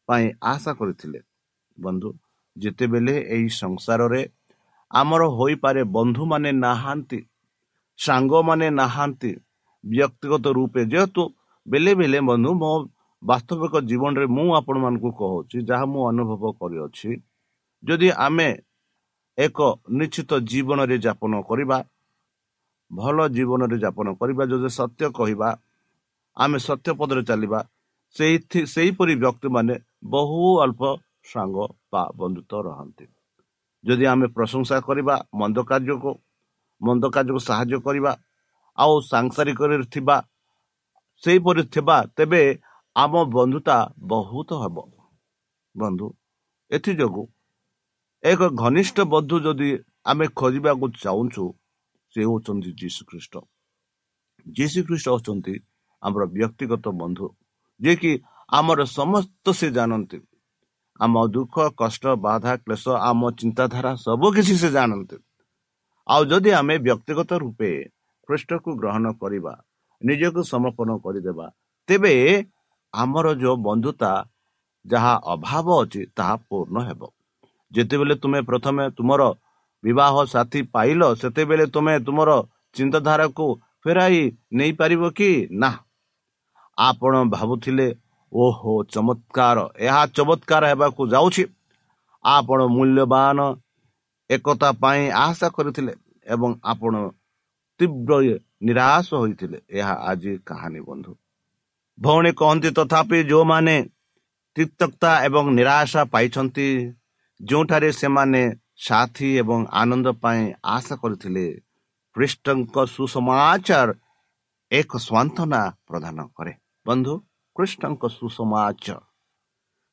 ପାଇଁ 0.10 0.26
ଆଶା 0.52 0.72
କରିଥିଲେ। 0.80 1.20
ବନ୍ଧୁ 1.78 2.10
ଯେତେବେଳେ 2.56 3.16
ଏହି 3.36 3.50
ସଂସାରରେ 3.64 4.22
ଆମର 4.92 5.22
ହୋଇପାରେ 5.38 5.82
ବନ୍ଧୁମାନେ 5.98 6.52
ନାହାନ୍ତି 6.66 7.20
ସାଙ୍ଗମାନେ 8.00 8.68
ନାହାନ୍ତି 8.80 9.32
ବ୍ୟକ୍ତିଗତ 9.84 10.46
ରୂପେ 10.58 10.82
ଯେହେତୁ 10.94 11.24
ବେଲେ 11.66 11.92
ବେଲେ 12.00 12.20
ବନ୍ଧୁ 12.30 12.52
ମୋ 12.62 12.72
ବାସ୍ତବିକ 13.24 13.76
ଜୀବନରେ 13.90 14.26
ମୁଁ 14.38 14.48
ଆପଣମାନଙ୍କୁ 14.60 15.10
କହୁଛି 15.20 15.58
ଯାହା 15.70 15.86
ମୁଁ 15.94 16.02
ଅନୁଭବ 16.12 16.44
କରିଅଛି 16.62 17.12
ଯଦି 17.84 18.10
ଆମେ 18.26 18.50
ଏକ 19.38 19.58
ନିଶ୍ଚିତ 20.00 20.32
ଜୀବନରେ 20.52 20.98
ଯାପନ 21.06 21.34
କରିବା 21.50 21.78
ଭଲ 22.92 23.18
ଜୀବନରେ 23.28 23.78
ଯାପନ 23.84 24.08
କରିବା 24.20 24.44
ଯଦି 24.52 24.70
ସତ୍ୟ 24.80 25.04
କହିବା 25.18 25.50
ଆମେ 26.38 26.58
ସତ୍ୟ 26.68 26.90
ପଦରେ 27.00 27.22
ଚାଲିବା 27.30 27.60
ସେଇଥି 28.16 28.60
ସେହିପରି 28.74 29.14
ବ୍ୟକ୍ତିମାନେ 29.24 29.76
ବହୁ 30.04 30.40
ଅଳ୍ପ 30.64 30.82
ସାଙ୍ଗ 31.32 31.58
ବା 31.92 32.04
ବନ୍ଧୁତ୍ୱ 32.20 32.64
ରହନ୍ତି। 32.68 33.06
ଯଦି 33.84 34.06
ଆମେ 34.14 34.28
ପ୍ରଶଂସା 34.36 34.78
କରିବା 34.88 35.16
ମନ୍ଦ 35.40 35.58
କାର୍ଯ୍ୟକୁ 35.70 36.12
ମନ୍ଦ 36.82 37.04
କାର୍ଯ୍ୟକୁ 37.16 37.40
ସାହାଯ୍ୟ 37.50 37.78
କରିବା 37.86 38.12
ଆଉ 38.78 38.94
ସାଂସାରିକରେ 39.12 39.76
ଥିବା 39.94 40.18
ସେହିପରି 41.24 41.64
ଥିବା 41.74 41.98
ତେବେ 42.18 42.42
ଆମ 42.96 43.14
ବନ୍ଧୁତା 43.36 43.78
ବହୁତ 44.12 44.50
ହେବ। 44.64 44.78
ବନ୍ଧୁ 45.76 46.08
ଏଥିଯୋଗୁଁ 46.72 47.26
ଏକ 48.24 48.42
ଘନିଷ୍ଠ 48.64 48.98
ବନ୍ଧୁ 49.14 49.36
ଯଦି 49.46 49.70
ଆମେ 50.06 50.26
ଖୋଜିବାକୁ 50.40 50.86
ଚାହୁଁଛୁ 51.04 51.44
ସେ 52.14 52.20
ହେଉଛନ୍ତି 52.24 52.70
ଯୀଶୁ 52.82 53.02
ଖ୍ରୀଷ୍ଟ 53.10 53.34
ଯୀଶୁ 54.46 54.80
ଖ୍ରୀଷ୍ଟ 54.88 55.08
ହେଉଛନ୍ତି 55.14 55.54
ଆମର 56.04 56.24
ବ୍ୟକ୍ତିଗତ 56.36 56.86
ବନ୍ଧୁ 57.02 57.26
ଯିଏକି 57.80 58.12
ଆମର 58.50 58.80
ସମସ୍ତ 58.90 59.46
ସେ 59.52 59.68
ଜାଣନ୍ତି। 59.72 60.20
ଆମ 61.00 61.14
ଦୁଃଖ 61.28 61.56
କଷ୍ଟ 61.78 62.04
ବାଧା 62.18 62.54
କ୍ଲେଶ 62.64 62.86
ଆମ 63.10 63.22
ଚିନ୍ତାଧାରା 63.40 63.92
ସବୁ 63.96 64.28
କିଛି 64.36 64.56
ସେ 64.62 64.70
ଜାଣନ୍ତି। 64.72 65.18
ଆଉ 66.08 66.22
ଯଦି 66.26 66.52
ଆମେ 66.52 66.76
ବ୍ୟକ୍ତିଗତ 66.78 67.32
ରୂପେ 67.44 67.72
ଖ୍ରୀଷ୍ଟକୁ 68.28 68.70
ଗ୍ରହଣ 68.80 69.06
କରିବା 69.22 69.54
ନିଜକୁ 70.02 70.42
ସମର୍ପଣ 70.44 70.90
କରିଦେବା 71.04 71.48
ତେବେ 71.90 72.14
ଆମର 72.94 73.28
ଯେଉଁ 73.42 73.56
ବନ୍ଧୁତା 73.68 74.12
ଯାହା 74.86 75.14
ଅଭାବ 75.34 75.68
ଅଛି 75.84 76.02
ତାହା 76.18 76.36
ପୂର୍ଣ୍ଣ 76.48 76.78
ହେବ। 76.88 77.02
ଯେତେବେଳେ 77.72 78.16
ତୁମେ 78.16 78.40
ପ୍ରଥମେ 78.50 78.84
ତୁମର 78.98 79.22
ବିବାହ 79.84 80.14
ସାଥୀ 80.26 80.62
ପାଇଲ 80.74 81.02
ସେତେବେଳେ 81.22 81.66
ତୁମେ 81.68 81.94
ତୁମର 82.00 82.30
ଚିନ୍ତାଧାରାକୁ 82.76 83.46
ଫେରାଇ 83.84 84.22
ନେଇପାରିବ 84.54 85.04
କି? 85.18 85.32
ନା। 85.52 85.72
ଆପଣ 86.78 87.14
ଭାବୁଥିଲେ 87.30 87.88
ଓହୋ 88.32 88.74
ଚମତ୍କାର। 88.94 89.58
ଏହା 89.88 90.02
ଚମତ୍କାର 90.16 90.64
ହେବାକୁ 90.72 91.02
ଯାଉଛି। 91.14 91.44
ଆପଣ 92.26 92.60
ମୂଲ୍ୟବାନ 92.76 93.40
ଏକତା 94.30 94.70
ପାଇଁ 94.82 95.02
ଆଶା 95.26 95.48
କରିଥିଲେ 95.56 95.94
ଏବଂ 96.26 96.52
ଆପଣ 96.64 96.94
ତୀବ୍ର 97.80 98.12
ନିରାଶ 98.68 99.08
ହୋଇଥିଲେ। 99.22 99.58
ଏହା 99.70 99.94
ଆଜି 100.10 100.32
କାହାଣୀ 100.48 100.80
ବନ୍ଧୁ। 100.90 101.12
ଭଉଣୀ 102.00 102.32
କହନ୍ତି 102.40 102.70
ତଥାପି 102.78 103.18
ଯେଉଁମାନେ 103.30 103.76
ତିକ୍ତତା 104.56 105.12
ଏବଂ 105.28 105.46
ନିରାଶା 105.58 106.02
ପାଇଛନ୍ତି 106.14 106.68
ଯେଉଁଠାରେ 107.40 107.90
ସେମାନେ 107.92 108.42
ସାଥୀ 108.88 109.30
ଏବଂ 109.42 109.60
ଆନନ୍ଦ 109.82 110.08
ପାଇଁ 110.24 110.44
ଆଶା 110.76 110.96
କରିଥିଲେ 111.02 111.46
ଖ୍ରୀଷ୍ଟଙ୍କ 112.16 112.76
ସୁସମାଚାର 112.96 113.90
ଏକ 114.72 114.92
ସ୍ୱାନ୍ତନା 114.98 115.62
ପ୍ରଦାନ 115.88 116.18
କରେ। 116.38 116.54
ବନ୍ଧୁ 116.86 117.14
ଖ୍ରୀଷ୍ଟଙ୍କ 117.58 118.04
ସୁସମାଚାର 118.16 119.00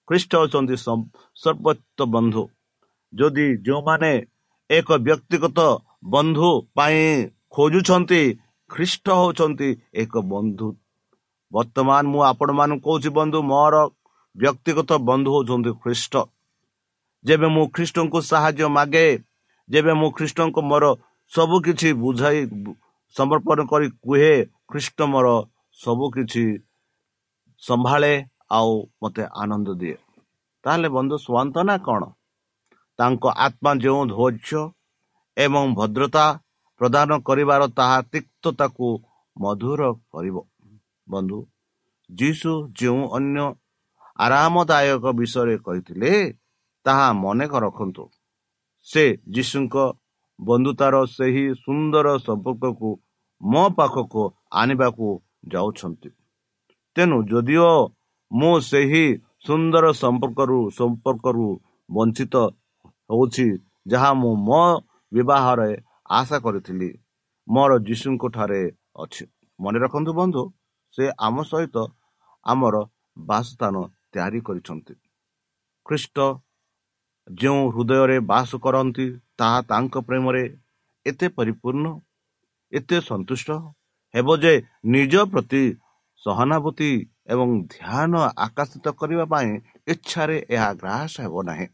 ଖ୍ରୀଷ୍ଟ 0.08 0.32
ହେଉଛନ୍ତି 0.40 0.76
ସର୍ବୋତ୍ତ 1.36 1.98
ବନ୍ଧୁ 2.14 2.42
ଯଦି 3.12 3.46
ଯେଉଁମାନେ 3.66 4.12
ଏକ 4.70 4.88
ବ୍ୟକ୍ତିଗତ 5.06 5.60
ବନ୍ଧୁ 6.12 6.50
ପାଇଁ 6.76 7.04
ଖୋଜୁଛନ୍ତି 7.54 8.22
ଖ୍ରୀଷ୍ଟ 8.70 9.06
ହେଉଛନ୍ତି 9.20 9.68
ଏକ 10.02 10.12
ବନ୍ଧୁ 10.32 10.68
ବର୍ତ୍ତମାନ 11.52 12.02
ମୁଁ 12.12 12.20
ଆପଣମାନଙ୍କୁ 12.30 12.84
କହୁଛି 12.86 13.10
ବନ୍ଧୁ 13.18 13.38
ମୋର 13.50 13.74
ବ୍ୟକ୍ତିଗତ 14.36 14.90
ବନ୍ଧୁ 15.08 15.30
ହେଉଛନ୍ତି 15.34 15.72
ଖ୍ରୀଷ୍ଟ 15.82 16.14
ଯେବେ 17.24 17.48
ମୁଁ 17.54 17.64
ଖ୍ରୀଷ୍ଟଙ୍କୁ 17.74 18.18
ସାହାଯ୍ୟ 18.30 18.68
ମାଗେ 18.76 19.06
ଯେବେ 19.68 19.92
ମୁଁ 20.00 20.08
ଖ୍ରୀଷ୍ଟଙ୍କୁ 20.16 20.60
ମୋର 20.70 20.84
ସବୁ 21.32 21.56
କିଛି 21.66 21.88
ବୁଝାଇ 22.02 22.40
ସମର୍ପଣ 23.14 23.58
କରି 23.70 23.88
କୁହେ 24.02 24.34
ଖ୍ରୀଷ୍ଟ 24.68 24.98
ମୋର 25.12 25.28
ସବୁ 25.78 26.06
କିଛି 26.16 26.44
ସମ୍ଭାଳେ 27.62 28.12
ଆଉ 28.50 28.72
ମୋତେ 29.02 29.24
ଆନନ୍ଦ 29.42 29.68
ଦିଏ। 29.80 29.96
ତାହେଲେ 30.64 30.88
ବନ୍ଧୁ 30.88 31.16
ସ୍ୱାନ୍ତ 31.16 31.56
ନା 31.68 31.76
କ'ଣ? 31.78 32.02
ତାଙ୍କ 32.98 33.24
ଆତ୍ମା 33.36 33.70
ଯେଉଁ 33.74 34.02
ଧୈର୍ଯ୍ୟ 34.06 34.62
ଏବଂ 35.36 35.64
ଭଦ୍ରତା 35.74 36.26
ପ୍ରଦାନ 36.80 37.10
କରିବାର 37.18 37.62
ତାହା 37.68 37.98
ତିକ୍ତତାକୁ 38.12 38.88
ମଧୁର 39.36 39.80
କରିବ। 40.12 40.36
ବନ୍ଧୁ 41.08 41.38
ଯୀଶୁ 42.10 42.52
ଯେଉଁ 42.80 43.02
ଅନ୍ୟ 43.16 43.46
ଆରାମଦାୟକ 44.18 45.04
ବିଷୟରେ 45.18 45.56
କହିଥିଲେ 45.58 46.12
ତାହା 46.86 47.08
ମନେକ 47.12 47.52
ରଖନ୍ତୁ। 47.56 48.04
ସେ 48.84 49.04
ଯୀଶୁଙ୍କ 49.34 49.74
ବନ୍ଧୁତାର 50.38 50.94
ସେହି 51.06 51.44
ସୁନ୍ଦର 51.54 52.06
ସମ୍ପର୍କକୁ 52.18 52.90
ମୋ 53.40 53.64
ପାଖକୁ 53.70 54.22
ଆଣିବାକୁ 54.52 55.06
ଯାଉଛନ୍ତି। 55.48 56.10
ତେଣୁ 56.96 57.18
ଯଦିଓ 57.30 57.70
ମୁଁ 58.30 58.54
ସେହି 58.70 59.04
ସୁନ୍ଦର 59.46 59.84
ସମ୍ପର୍କରୁ 60.02 60.58
ସମ୍ପର୍କରୁ 60.78 61.46
ବଞ୍ଚିତ 61.88 62.34
ହେଉଛି 63.10 63.46
ଯାହା 63.86 64.10
ମୁଁ 64.20 64.32
ମୋ 64.48 64.62
ବିବାହରେ 65.12 65.70
ଆଶା 66.18 66.38
କରିଥିଲି 66.44 66.90
ମୋର 67.48 67.72
ଯୀଶୁଙ୍କ 67.86 68.24
ଠାରେ 68.36 68.62
ଅଛି। 69.02 69.24
ମନେ 69.58 69.78
ରଖନ୍ତୁ 69.84 70.12
ବନ୍ଧୁ 70.18 70.42
ସେ 70.92 71.04
ଆମ 71.26 71.36
ସହିତ 71.50 71.76
ଆମର 72.46 72.76
ବାସସ୍ଥାନ 73.28 73.74
ତିଆରି 74.12 74.40
କରିଛନ୍ତି। 74.46 74.94
ଖ୍ରୀଷ୍ଟ 75.86 76.16
ଯେଉଁ 77.28 77.62
ହୃଦୟରେ 77.74 78.16
ବାସ 78.30 78.50
କରନ୍ତି 78.64 79.06
ତାହା 79.38 79.58
ତାଙ୍କ 79.70 79.94
ପ୍ରେମରେ 80.08 80.44
ଏତେ 81.06 81.26
ପରିପୂର୍ଣ୍ଣ 81.36 81.86
ଏତେ 82.72 82.96
ସନ୍ତୁଷ୍ଟ 83.08 83.48
ହେବ 84.14 84.28
ଯେ 84.42 84.54
ନିଜ 84.94 85.14
ପ୍ରତି 85.32 85.62
ସହାନୁଭୂତି 86.24 86.90
ଏବଂ 87.32 87.48
ଧ୍ୟାନ 87.74 88.12
ଆକର୍ଷିତ 88.46 88.86
କରିବା 89.00 89.24
ପାଇଁ 89.32 89.48
ଇଚ୍ଛାରେ 89.92 90.36
ଏହା 90.54 90.70
ଗ୍ରାସ 90.80 91.14
ହେବ 91.24 91.34
ନାହିଁ। 91.48 91.66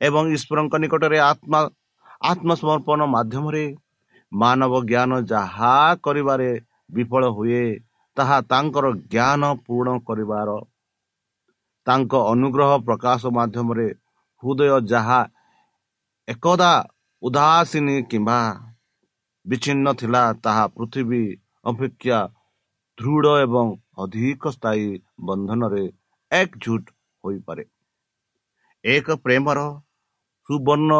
ଏବଂ 0.00 0.22
ଈଶ୍ୱରଙ୍କ 0.36 0.74
ନିକଟରେ 0.82 1.18
ଆତ୍ମା 1.30 1.60
ଆତ୍ମସମର୍ପଣ 2.30 3.00
ମାଧ୍ୟମରେ 3.14 3.64
ମାନବ 4.32 4.72
ଜ୍ଞାନ 4.90 5.12
ଯାହା 5.32 5.74
କରିବାରେ 6.04 6.50
ବିଫଳ 6.94 7.22
ହୁଏ 7.36 7.64
ତାହା 8.16 8.38
ତାଙ୍କର 8.50 8.86
ଜ୍ଞାନ 9.12 9.42
ପୂରଣ 9.64 9.88
କରିବାର 10.08 10.48
ତାଙ୍କ 11.86 12.12
ଅନୁଗ୍ରହ 12.32 12.70
ପ୍ରକାଶ 12.86 13.22
ମାଧ୍ୟମରେ 13.38 13.88
ହୃଦୟ 14.42 14.80
ଯାହା 14.92 15.20
ଏକଦା 16.28 16.72
ଉଦାସୀନ 17.22 17.88
କିମ୍ବା 18.10 18.40
ବିଚ୍ଛିନ୍ନ 19.46 19.86
ଥିଲା 20.00 20.22
ତାହା 20.44 20.64
ପୃଥିବୀ 20.76 21.22
ଅପେକ୍ଷା 21.64 22.18
ଦୃଢ଼ 22.98 23.32
ଏବଂ 23.42 23.66
ଅଧିକ 24.02 24.42
ସ୍ଥାୟୀ 24.54 24.86
ବନ୍ଧନରେ 25.28 25.82
ଏକଜୁଟ 26.30 26.84
ହୋଇପାରେ। 27.24 27.64
ଏକ 28.84 29.06
ପ୍ରେମର 29.24 29.58
ସୁବର୍ଣ୍ଣ 30.48 30.92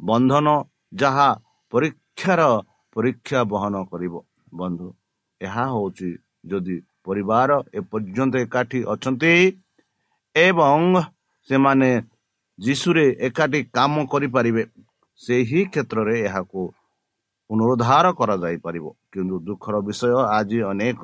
ବନ୍ଧନ 0.00 0.46
ଯାହା 1.02 1.28
ପରୀକ୍ଷାର 1.72 2.42
ପରୀକ୍ଷା 2.96 3.40
ବହନ 3.52 3.74
କରିବ। 3.92 4.14
ବନ୍ଧୁ 4.54 4.88
ଏହା 5.40 5.64
ହେଉଛି 5.72 6.10
ଯଦି 6.50 6.76
ପରିବାର 7.06 7.50
ଏପର୍ଯ୍ୟନ୍ତ 7.78 8.34
ଏକାଠି 8.44 8.78
ଅଛନ୍ତି 8.92 9.34
ଏବଂ 10.36 10.80
ସେମାନେ 11.48 11.90
ଯୀଶୁରେ 12.58 13.06
ଏକାଠି 13.28 13.60
କାମ 13.76 13.94
କରିପାରିବେ 14.12 14.62
ସେହି 15.20 15.60
କ୍ଷେତ୍ରରେ 15.72 16.16
ଏହାକୁ 16.28 16.60
ପୁନରୁଦ୍ଧାର 17.50 18.06
କରାଯାଇପାରିବ। 18.18 18.86
କିନ୍ତୁ 19.12 19.36
ଦୁଃଖର 19.46 19.76
ବିଷୟ 19.86 20.14
ଆଜି 20.38 20.58
ଅନେକ 20.72 21.02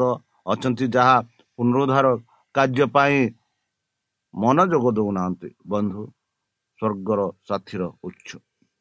ଅଛନ୍ତି 0.48 0.86
ଯାହା 0.94 1.16
ପୁନରୁଦ୍ଧାର 1.58 2.06
କାର୍ଯ୍ୟ 2.54 2.86
ପାଇଁ 2.94 3.18
ମନୋଯୋଗ 4.34 4.84
ଦେଉନାହାନ୍ତି 4.96 5.48
ବନ୍ଧୁ 5.66 6.02
ସ୍ୱର୍ଗର 6.78 7.20
ସାଥିର 7.48 7.82
ଉତ୍ସ। 8.06 8.30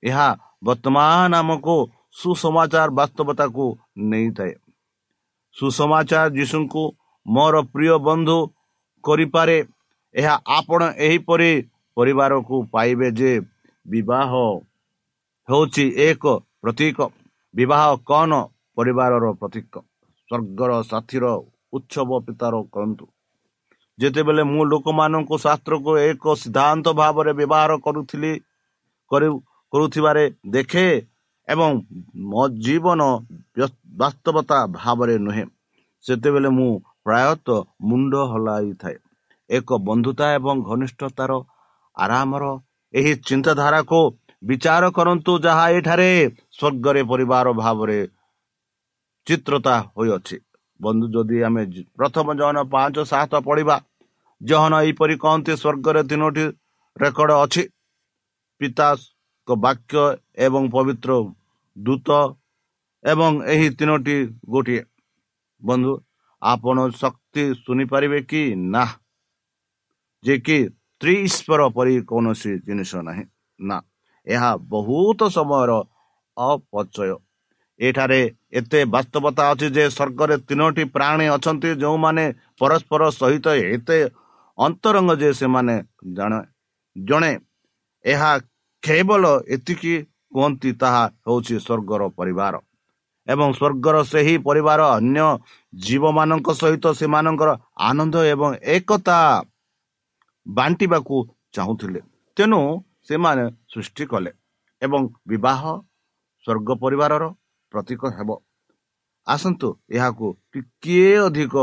ଏହା 0.03 0.27
ବର୍ତ୍ତମାନ 0.63 1.31
ଆମକୁ 1.41 1.75
ସୁସମାଚାର 2.19 2.89
ବାସ୍ତବତାକୁ 2.99 3.65
ନେଇଥାଏ। 4.09 4.53
ସୁସମାଚାର 5.55 6.27
ଯୀଶୁଙ୍କୁ 6.37 6.83
ମୋର 7.25 7.55
ପ୍ରିୟ 7.73 7.95
ବନ୍ଧୁ 8.07 8.37
କରିପାରେ 9.03 9.57
ଏହା 10.15 10.35
ଆପଣ 10.57 10.81
ଏହିପରି 10.97 11.51
ପରିବାରକୁ 11.97 12.55
ପାଇବେ 12.73 13.07
ଯେ 13.19 13.31
ବିବାହ 13.85 14.31
ହେଉଛି 15.49 15.85
ଏକ 16.07 16.23
ପ୍ରତୀକ। 16.61 16.97
ବିବାହ 17.53 17.85
କଣ? 18.09 18.31
ପରିବାରର 18.77 19.25
ପ୍ରତୀକ। 19.41 19.73
ସ୍ୱର୍ଗର 20.29 20.71
ସାଥିର 20.83 21.25
ଉତ୍ସବ 21.73 22.09
ପିତାର 22.27 22.55
କରନ୍ତୁ 22.73 23.05
ଯେତେବେଳେ 23.99 24.43
ମୁଁ 24.53 24.63
ଲୋକମାନଙ୍କୁ 24.71 25.35
ଶାସ୍ତ୍ରକୁ 25.45 25.91
ଏକ 26.09 26.23
ସିଦ୍ଧାନ୍ତ 26.41 26.85
ଭାବରେ 27.01 27.31
ବ୍ୟବହାର 27.39 27.71
କରୁଥିଲି 27.85 28.31
କରୁଥିବାରେ 29.73 30.23
ଦେଖେ 30.55 30.87
ଏବଂ 31.47 31.69
ମୋ 32.31 32.43
ଜୀବନ 32.65 33.01
ବାସ୍ତବତା 34.01 34.57
ଭାବରେ 34.77 35.15
ନୁହେଁ 35.25 35.45
ସେତେବେଳେ 36.03 36.49
ମୁଁ 36.57 36.71
ପ୍ରାୟତଃ 37.05 37.59
ମୁଣ୍ଡ 37.89 38.13
ହଲାଇଥାଏ। 38.31 38.97
ଏକ 39.49 39.69
ବନ୍ଧୁତା 39.87 40.25
ଏବଂ 40.37 40.55
ଘନିଷ୍ଠତାର 40.69 41.31
ଆରାମର 41.97 42.43
ଏହି 42.93 43.13
ଚିନ୍ତାଧାରାକୁ 43.27 43.99
ବିଚାର 44.43 44.83
କରନ୍ତୁ 44.97 45.31
ଯାହା 45.45 45.65
ଏଠାରେ 45.77 46.09
ସ୍ୱର୍ଗରେ 46.57 47.01
ପରିବାର 47.11 47.47
ଭାବରେ 47.61 47.99
ଚିତ୍ରତା 49.27 49.75
ହୋଇଅଛି। 49.95 50.37
ବନ୍ଧୁ 50.81 51.05
ଯଦି 51.15 51.37
ଆମେ 51.47 51.63
ପ୍ରଥମ 51.97 52.27
ଜହନ 52.39 52.57
ପାଞ୍ଚ 52.73 52.97
ସାତ 53.11 53.33
ପଢିବା 53.47 53.77
ଜହନ 54.41 54.73
ଏହିପରି 54.85 55.15
କହନ୍ତି 55.23 55.53
ସ୍ୱର୍ଗରେ 55.61 56.01
ତିନୋଟି 56.09 56.45
ରେକର୍ଡ 56.95 57.31
ଅଛି। 57.43 57.63
ପିତାଙ୍କ 58.61 59.49
ବାକ୍ୟ 59.57 60.03
ଏବଂ 60.45 60.63
ପବିତ୍ର 60.75 61.11
ଦୂତ 61.77 62.09
ଏବଂ 63.03 63.31
ଏହି 63.53 63.67
ତିନୋଟି 63.79 64.15
ଗୋଟିଏ। 64.49 64.83
ବନ୍ଧୁ 65.61 65.93
ଆପଣ 66.41 66.77
ଶକ୍ତି 67.01 67.43
ଶୁଣିପାରିବେ 67.63 68.19
କି? 68.31 68.41
ନା। 68.73 68.83
ଯେ 70.23 70.35
କି 70.39 70.57
ତ୍ରିଶ୍ୱର 71.01 71.61
ପରି 71.75 71.95
କୌଣସି 72.09 72.51
ଜିନିଷ 72.65 72.91
ନାହିଁ। 73.07 73.23
ନା। 73.59 73.77
ଏହା 74.27 74.51
ବହୁତ 74.73 75.19
ସମୟର 75.37 75.71
ଅପଚୟ। 76.37 77.15
ଏଠାରେ 77.79 78.21
ଏତେ 78.59 78.79
ବାସ୍ତବତା 78.93 79.43
ଅଛି 79.51 79.67
ଯେ 79.75 79.83
ସ୍ୱର୍ଗରେ 79.97 80.35
ତିନୋଟି 80.49 80.83
ପ୍ରାଣୀ 80.95 81.25
ଅଛନ୍ତି 81.35 81.69
ଯେଉଁମାନେ 81.81 82.23
ପରସ୍ପର 82.59 83.01
ସହିତ 83.19 83.47
ଏତେ 83.73 83.97
ଅନ୍ତରଙ୍ଗ 84.57 85.11
ଯେ 85.21 85.29
ସେମାନେ 85.39 85.75
ଜଣେ 86.17 86.39
ଜଣେ 86.95 87.31
ଏହା 88.05 88.31
କେବଳ 88.83 89.23
ଏତିକି 89.55 89.93
କୁହନ୍ତି 90.33 90.71
ତାହା 90.81 91.03
ହେଉଛି 91.27 91.55
ସ୍ୱର୍ଗର 91.65 92.01
ପରିବାର। 92.19 92.55
ଏବଂ 93.27 93.47
ସ୍ୱର୍ଗର 93.59 93.95
ସେହି 94.11 94.35
ପରିବାର 94.47 94.81
ଅନ୍ୟ 94.97 95.27
ଜୀବମାନଙ୍କ 95.73 96.47
ସହିତ 96.61 96.85
ସେମାନଙ୍କର 96.99 97.49
ଆନନ୍ଦ 97.89 98.15
ଏବଂ 98.33 98.49
ଏକତା 98.75 99.17
ବାଣ୍ଟିବାକୁ 100.45 101.15
ଚାହୁଁଥିଲେ। 101.55 101.99
ତେଣୁ 102.37 102.61
ସେମାନେ 103.07 103.43
ସୃଷ୍ଟି 103.73 104.03
କଲେ 104.11 104.31
ଏବଂ 104.81 105.01
ବିବାହ 105.31 105.61
ସ୍ୱର୍ଗ 106.45 106.69
ପରିବାରର 106.83 107.23
ପ୍ରତୀକ 107.71 108.01
ହେବ। 108.17 108.29
ଆସନ୍ତୁ 109.27 109.67
ଏହାକୁ 109.97 110.27
ଟିକିଏ 110.51 111.11
ଅଧିକ 111.27 111.55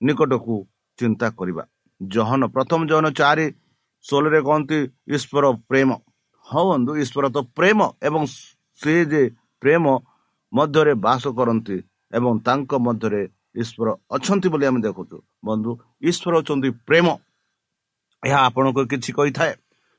ନିକଟକୁ 0.00 0.56
ଚିନ୍ତା 0.98 1.26
କରିବା? 1.38 1.64
ଜହନ 2.00 2.42
ପ୍ରଥମ 2.54 2.80
ଜହନ 2.90 3.06
ଚାରି 3.18 3.46
ଷୋହଳରେ 4.04 4.40
କହନ୍ତି 4.46 4.78
ଈଶ୍ୱର 5.16 5.44
ପ୍ରେମ। 5.68 5.90
ହଁ 6.46 6.62
ବନ୍ଧୁ 6.70 6.92
ଈଶ୍ୱର 7.02 7.24
ତ 7.34 7.38
ପ୍ରେମ 7.56 7.78
ଏବଂ 8.06 8.22
ସେ 8.78 8.94
ଯେ 9.10 9.22
ପ୍ରେମ 9.62 9.84
ମଧ୍ୟରେ 10.52 10.92
ବାସ 11.04 11.24
କରନ୍ତି 11.38 11.76
ଏବଂ 12.16 12.32
ତାଙ୍କ 12.46 12.72
ମଧ୍ୟରେ 12.86 13.22
ଈଶ୍ୱର 13.62 13.88
ଅଛନ୍ତି 14.16 14.48
ବୋଲି 14.52 14.64
ଆମେ 14.70 14.80
ଦେଖୁଛୁ। 14.86 15.16
ବନ୍ଧୁ 15.46 15.70
ଈଶ୍ୱର 16.08 16.34
ଅଛନ୍ତି 16.40 16.70
ପ୍ରେମ। 16.88 17.06
ଏହା 18.22 18.38
ଆପଣଙ୍କୁ 18.48 18.82
କିଛି 18.92 19.10
କହିଥାଏ? 19.18 19.52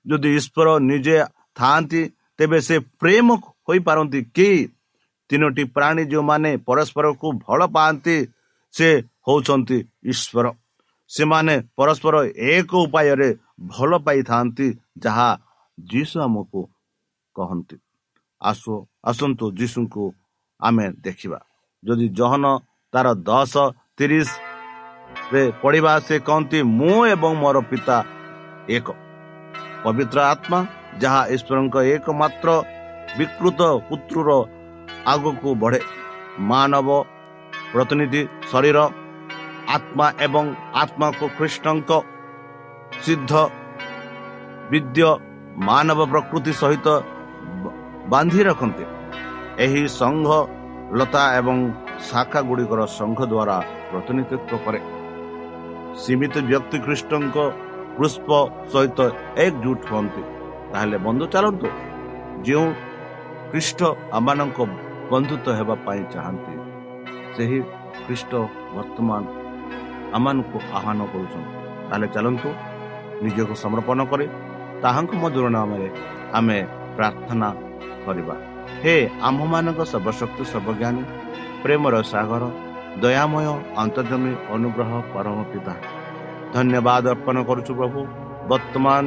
ଯଦି 0.05 0.29
ଈଶ୍ୱର 0.39 0.67
ନିଜେ 0.89 1.17
ଥାଆନ୍ତି 1.57 2.01
ତେବେ 2.39 2.59
ସେ 2.67 2.75
ପ୍ରେମ 3.01 3.27
ହୋଇପାରନ୍ତି 3.67 4.19
କି? 4.35 4.49
ତିନୋଟି 5.29 5.63
ପ୍ରାଣୀ 5.75 6.03
ଯେଉଁମାନେ 6.11 6.51
ପରସ୍ପରକୁ 6.67 7.27
ଭଲ 7.45 7.59
ପାଆନ୍ତି 7.75 8.15
ସେ 8.73 8.89
ହେଉଛନ୍ତି 9.27 9.77
ଈଶ୍ୱର। 10.11 10.45
ସେମାନେ 11.09 11.55
ପରସ୍ପର 11.77 12.15
ଏକ 12.51 12.71
ଉପାୟରେ 12.85 13.29
ଭଲ 13.71 13.91
ପାଇଥାନ୍ତି 14.05 14.67
ଯାହା 15.03 15.29
ଯୀଶୁ 15.77 16.17
ଆମକୁ 16.25 16.61
କହନ୍ତି। 17.35 17.75
ଆସୁ 18.41 18.73
ଆସନ୍ତୁ 19.09 19.45
ଯୀଶୁଙ୍କୁ 19.59 20.03
ଆମେ 20.59 20.85
ଦେଖିବା। 21.05 21.39
ଯଦି 21.83 22.07
ଜହନ 22.09 22.45
ତାର 22.93 23.07
ଦଶ 23.29 23.53
ତିରିଶରେ 23.97 25.43
ପଢିବା 25.61 25.93
ସେ 26.07 26.15
କହନ୍ତି 26.27 26.59
ମୁଁ 26.77 26.97
ଏବଂ 27.13 27.33
ମୋର 27.41 27.57
ପିତା 27.69 27.97
ଏକ। 28.69 28.87
ପବିତ୍ର 29.83 30.17
ଆତ୍ମା 30.33 30.59
ଯାହା 31.01 31.21
ଈଶ୍ୱରଙ୍କ 31.35 31.75
ଏକମାତ୍ର 31.93 32.49
ବିକୃତ 33.17 33.59
ପୁତ୍ରର 33.87 34.29
ଆଗକୁ 35.13 35.49
ବଢ଼େ। 35.61 35.81
ମାନବ 36.51 36.87
ପ୍ରତିନିଧି 37.71 38.21
ଶରୀର 38.51 38.77
ଆତ୍ମା 39.75 40.07
ଏବଂ 40.25 40.45
ଆତ୍ମାକୁ 40.81 41.25
କୃଷ୍ଣଙ୍କ 41.37 41.91
ସିଦ୍ଧ 43.03 43.31
ବିଦ୍ୟ 44.71 45.09
ମାନବ 45.69 45.99
ପ୍ରକୃତି 46.11 46.51
ସହିତ 46.61 46.87
ବାନ୍ଧି 48.11 48.41
ରଖନ୍ତି। 48.49 48.85
ଏହି 49.65 49.83
ସଂଘ 50.01 50.27
ଲତା 50.99 51.23
ଏବଂ 51.39 51.57
ଶାଖା 52.09 52.39
ଗୁଡ଼ିକର 52.47 52.79
ସଂଘ 52.99 53.19
ଦ୍ୱାରା 53.31 53.57
ପ୍ରତିନିଧିତ୍ୱ 53.91 54.63
କରେ। 54.65 54.79
ସୀମିତ 56.01 56.35
ବ୍ୟକ୍ତି 56.49 56.77
ଖ୍ରୀଷ୍ଟଙ୍କ 56.85 57.37
ପୁଷ୍ପ 57.97 58.29
ସହିତ 58.71 58.99
ଏକଜୁଟ 59.45 59.79
ହୁଅନ୍ତି। 59.91 60.21
ତାହେଲେ 60.71 60.97
ବନ୍ଧୁ 61.05 61.25
ଚାଲନ୍ତୁ 61.33 61.67
ଯେଉଁ 62.45 62.67
ଖ୍ରୀଷ୍ଟ 63.49 63.79
ଆମମାନଙ୍କ 64.17 64.59
ବନ୍ଧୁତ୍ୱ 65.11 65.55
ହେବା 65.57 65.75
ପାଇଁ 65.85 66.01
ଚାହାନ୍ତି। 66.13 66.53
ସେହି 67.35 67.59
ଖ୍ରୀଷ୍ଟ 68.03 68.31
ବର୍ତ୍ତମାନ 68.75 69.23
ଆମମାନଙ୍କୁ 70.17 70.57
ଆହ୍ୱାନ 70.77 70.99
କରୁଛନ୍ତି। 71.11 71.53
ତାହେଲେ 71.89 72.07
ଚାଲନ୍ତୁ 72.15 72.49
ନିଜକୁ 73.23 73.53
ସମର୍ପଣ 73.63 73.99
କରି 74.11 74.25
ତାହାଙ୍କ 74.83 75.11
ମଧୁର 75.23 75.45
ନାମରେ 75.57 75.87
ଆମେ 76.37 76.57
ପ୍ରାର୍ଥନା 76.97 77.49
କରିବା। 78.05 78.35
ହେ 78.83 78.95
ଆମ୍ଭମାନଙ୍କ 79.27 79.79
ସର୍ବଶକ୍ତି 79.91 80.43
ସର୍ବଜ୍ଞାନୀ 80.51 81.03
ପ୍ରେମର 81.63 81.95
ସାଗର 82.11 82.43
ଦୟାମୟ 83.03 83.47
ଅନ୍ତର୍ଜମୀ 83.83 84.31
ଅନୁଗ୍ରହ 84.55 84.91
ପରମ 85.13 85.37
ପିତା। 85.51 85.73
ଧନ୍ୟବାଦ 86.55 87.03
ଅର୍ପଣ 87.13 87.35
କରୁଛୁ 87.49 87.71
ପ୍ରଭୁ। 87.79 87.99
ବର୍ତ୍ତମାନ 88.49 89.03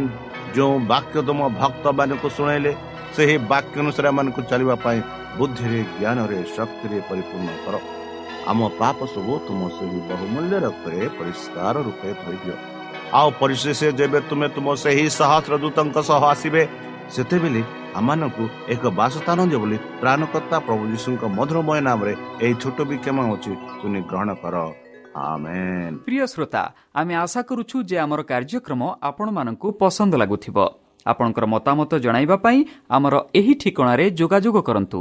ଯେଉଁ 0.55 0.75
ବାକ୍ୟ 0.93 1.17
ତୁମ 1.29 1.41
ଭକ୍ତମାନଙ୍କୁ 1.61 2.29
ଶୁଣାଇଲେ 2.37 2.73
ସେହି 3.15 3.37
ବାକ୍ୟ 3.53 3.75
ଅନୁସାରେ 3.83 4.07
ଏମାନଙ୍କୁ 4.13 4.41
ଚାଲିବା 4.51 4.77
ପାଇଁ 4.85 5.01
ବୁଦ୍ଧିରେ 5.39 5.81
ଜ୍ଞାନରେ 5.99 6.39
ଶକ୍ତିରେ 6.57 6.99
ପରିପୂର୍ଣ୍ଣ 7.09 7.51
କର। 7.65 7.75
ଆମ 8.51 8.61
ପାପ 8.81 8.99
ସବୁ 9.15 9.33
ତୁମ 9.47 9.61
ସେହି 9.77 9.99
ବହୁମୂଲ୍ୟ 10.11 10.57
ରକ୍ତରେ 10.67 11.01
ପରିଷ୍କାର 11.19 11.75
ରୂପେ 11.87 12.11
ଧୋଇଦିଅ 12.23 12.57
ଆଉ 13.19 13.29
ପରିଶେଷ 13.41 13.81
ଯେବେ 13.99 14.19
ତୁମେ 14.29 14.49
ତୁମ 14.57 14.67
ସେହି 14.83 15.07
ସହସ୍ର 15.19 15.55
ଦୂତଙ୍କ 15.63 15.97
ସହ 16.11 16.23
ଆସିବେ 16.33 16.63
ସେତେବେଳେ 17.15 17.63
ଆମମାନଙ୍କୁ 17.99 18.45
ଏକ 18.75 18.83
ବାସସ୍ଥାନ 19.01 19.39
ଦିଅ 19.51 19.61
ବୋଲି 19.63 19.79
ପ୍ରାଣକର୍ତ୍ତା 20.03 20.57
ପ୍ରଭୁ 20.67 20.83
ଯୀଶୁଙ୍କ 20.93 21.23
ମଧୁରମୟ 21.39 21.79
ନାମରେ 21.89 22.13
ଏହି 22.45 22.55
ଛୋଟ 22.63 22.79
ବିକ୍ଷମ 22.91 23.19
ଅଛି 23.35 23.53
ତୁନି 23.81 24.01
ଗ୍ରହଣ 24.11 24.31
କର। 24.43 24.57
ଶ୍ରୋତା 26.33 26.63
ଆମେ 27.01 27.15
ଆଶା 27.25 27.41
କରୁଛୁ 27.49 27.77
ଯେ 27.91 27.97
ଆମର 28.05 28.21
କାର୍ଯ୍ୟକ୍ରମ 28.31 28.83
ଆପଣମାନଙ୍କୁ 29.09 29.69
ପସନ୍ଦ 29.81 30.13
ଲାଗୁଥିବ। 30.23 30.57
ଆପଣଙ୍କର 31.07 31.45
ମତାମତ 31.55 31.91
ଜଣାଇବା 32.05 32.37
ପାଇଁ 32.45 32.59
ଆମର 32.97 33.15
ଏହି 33.39 33.53
ଠିକଣାରେ 33.63 34.05
ଯୋଗାଯୋଗ 34.19 34.57
କରନ୍ତୁ। 34.69 35.01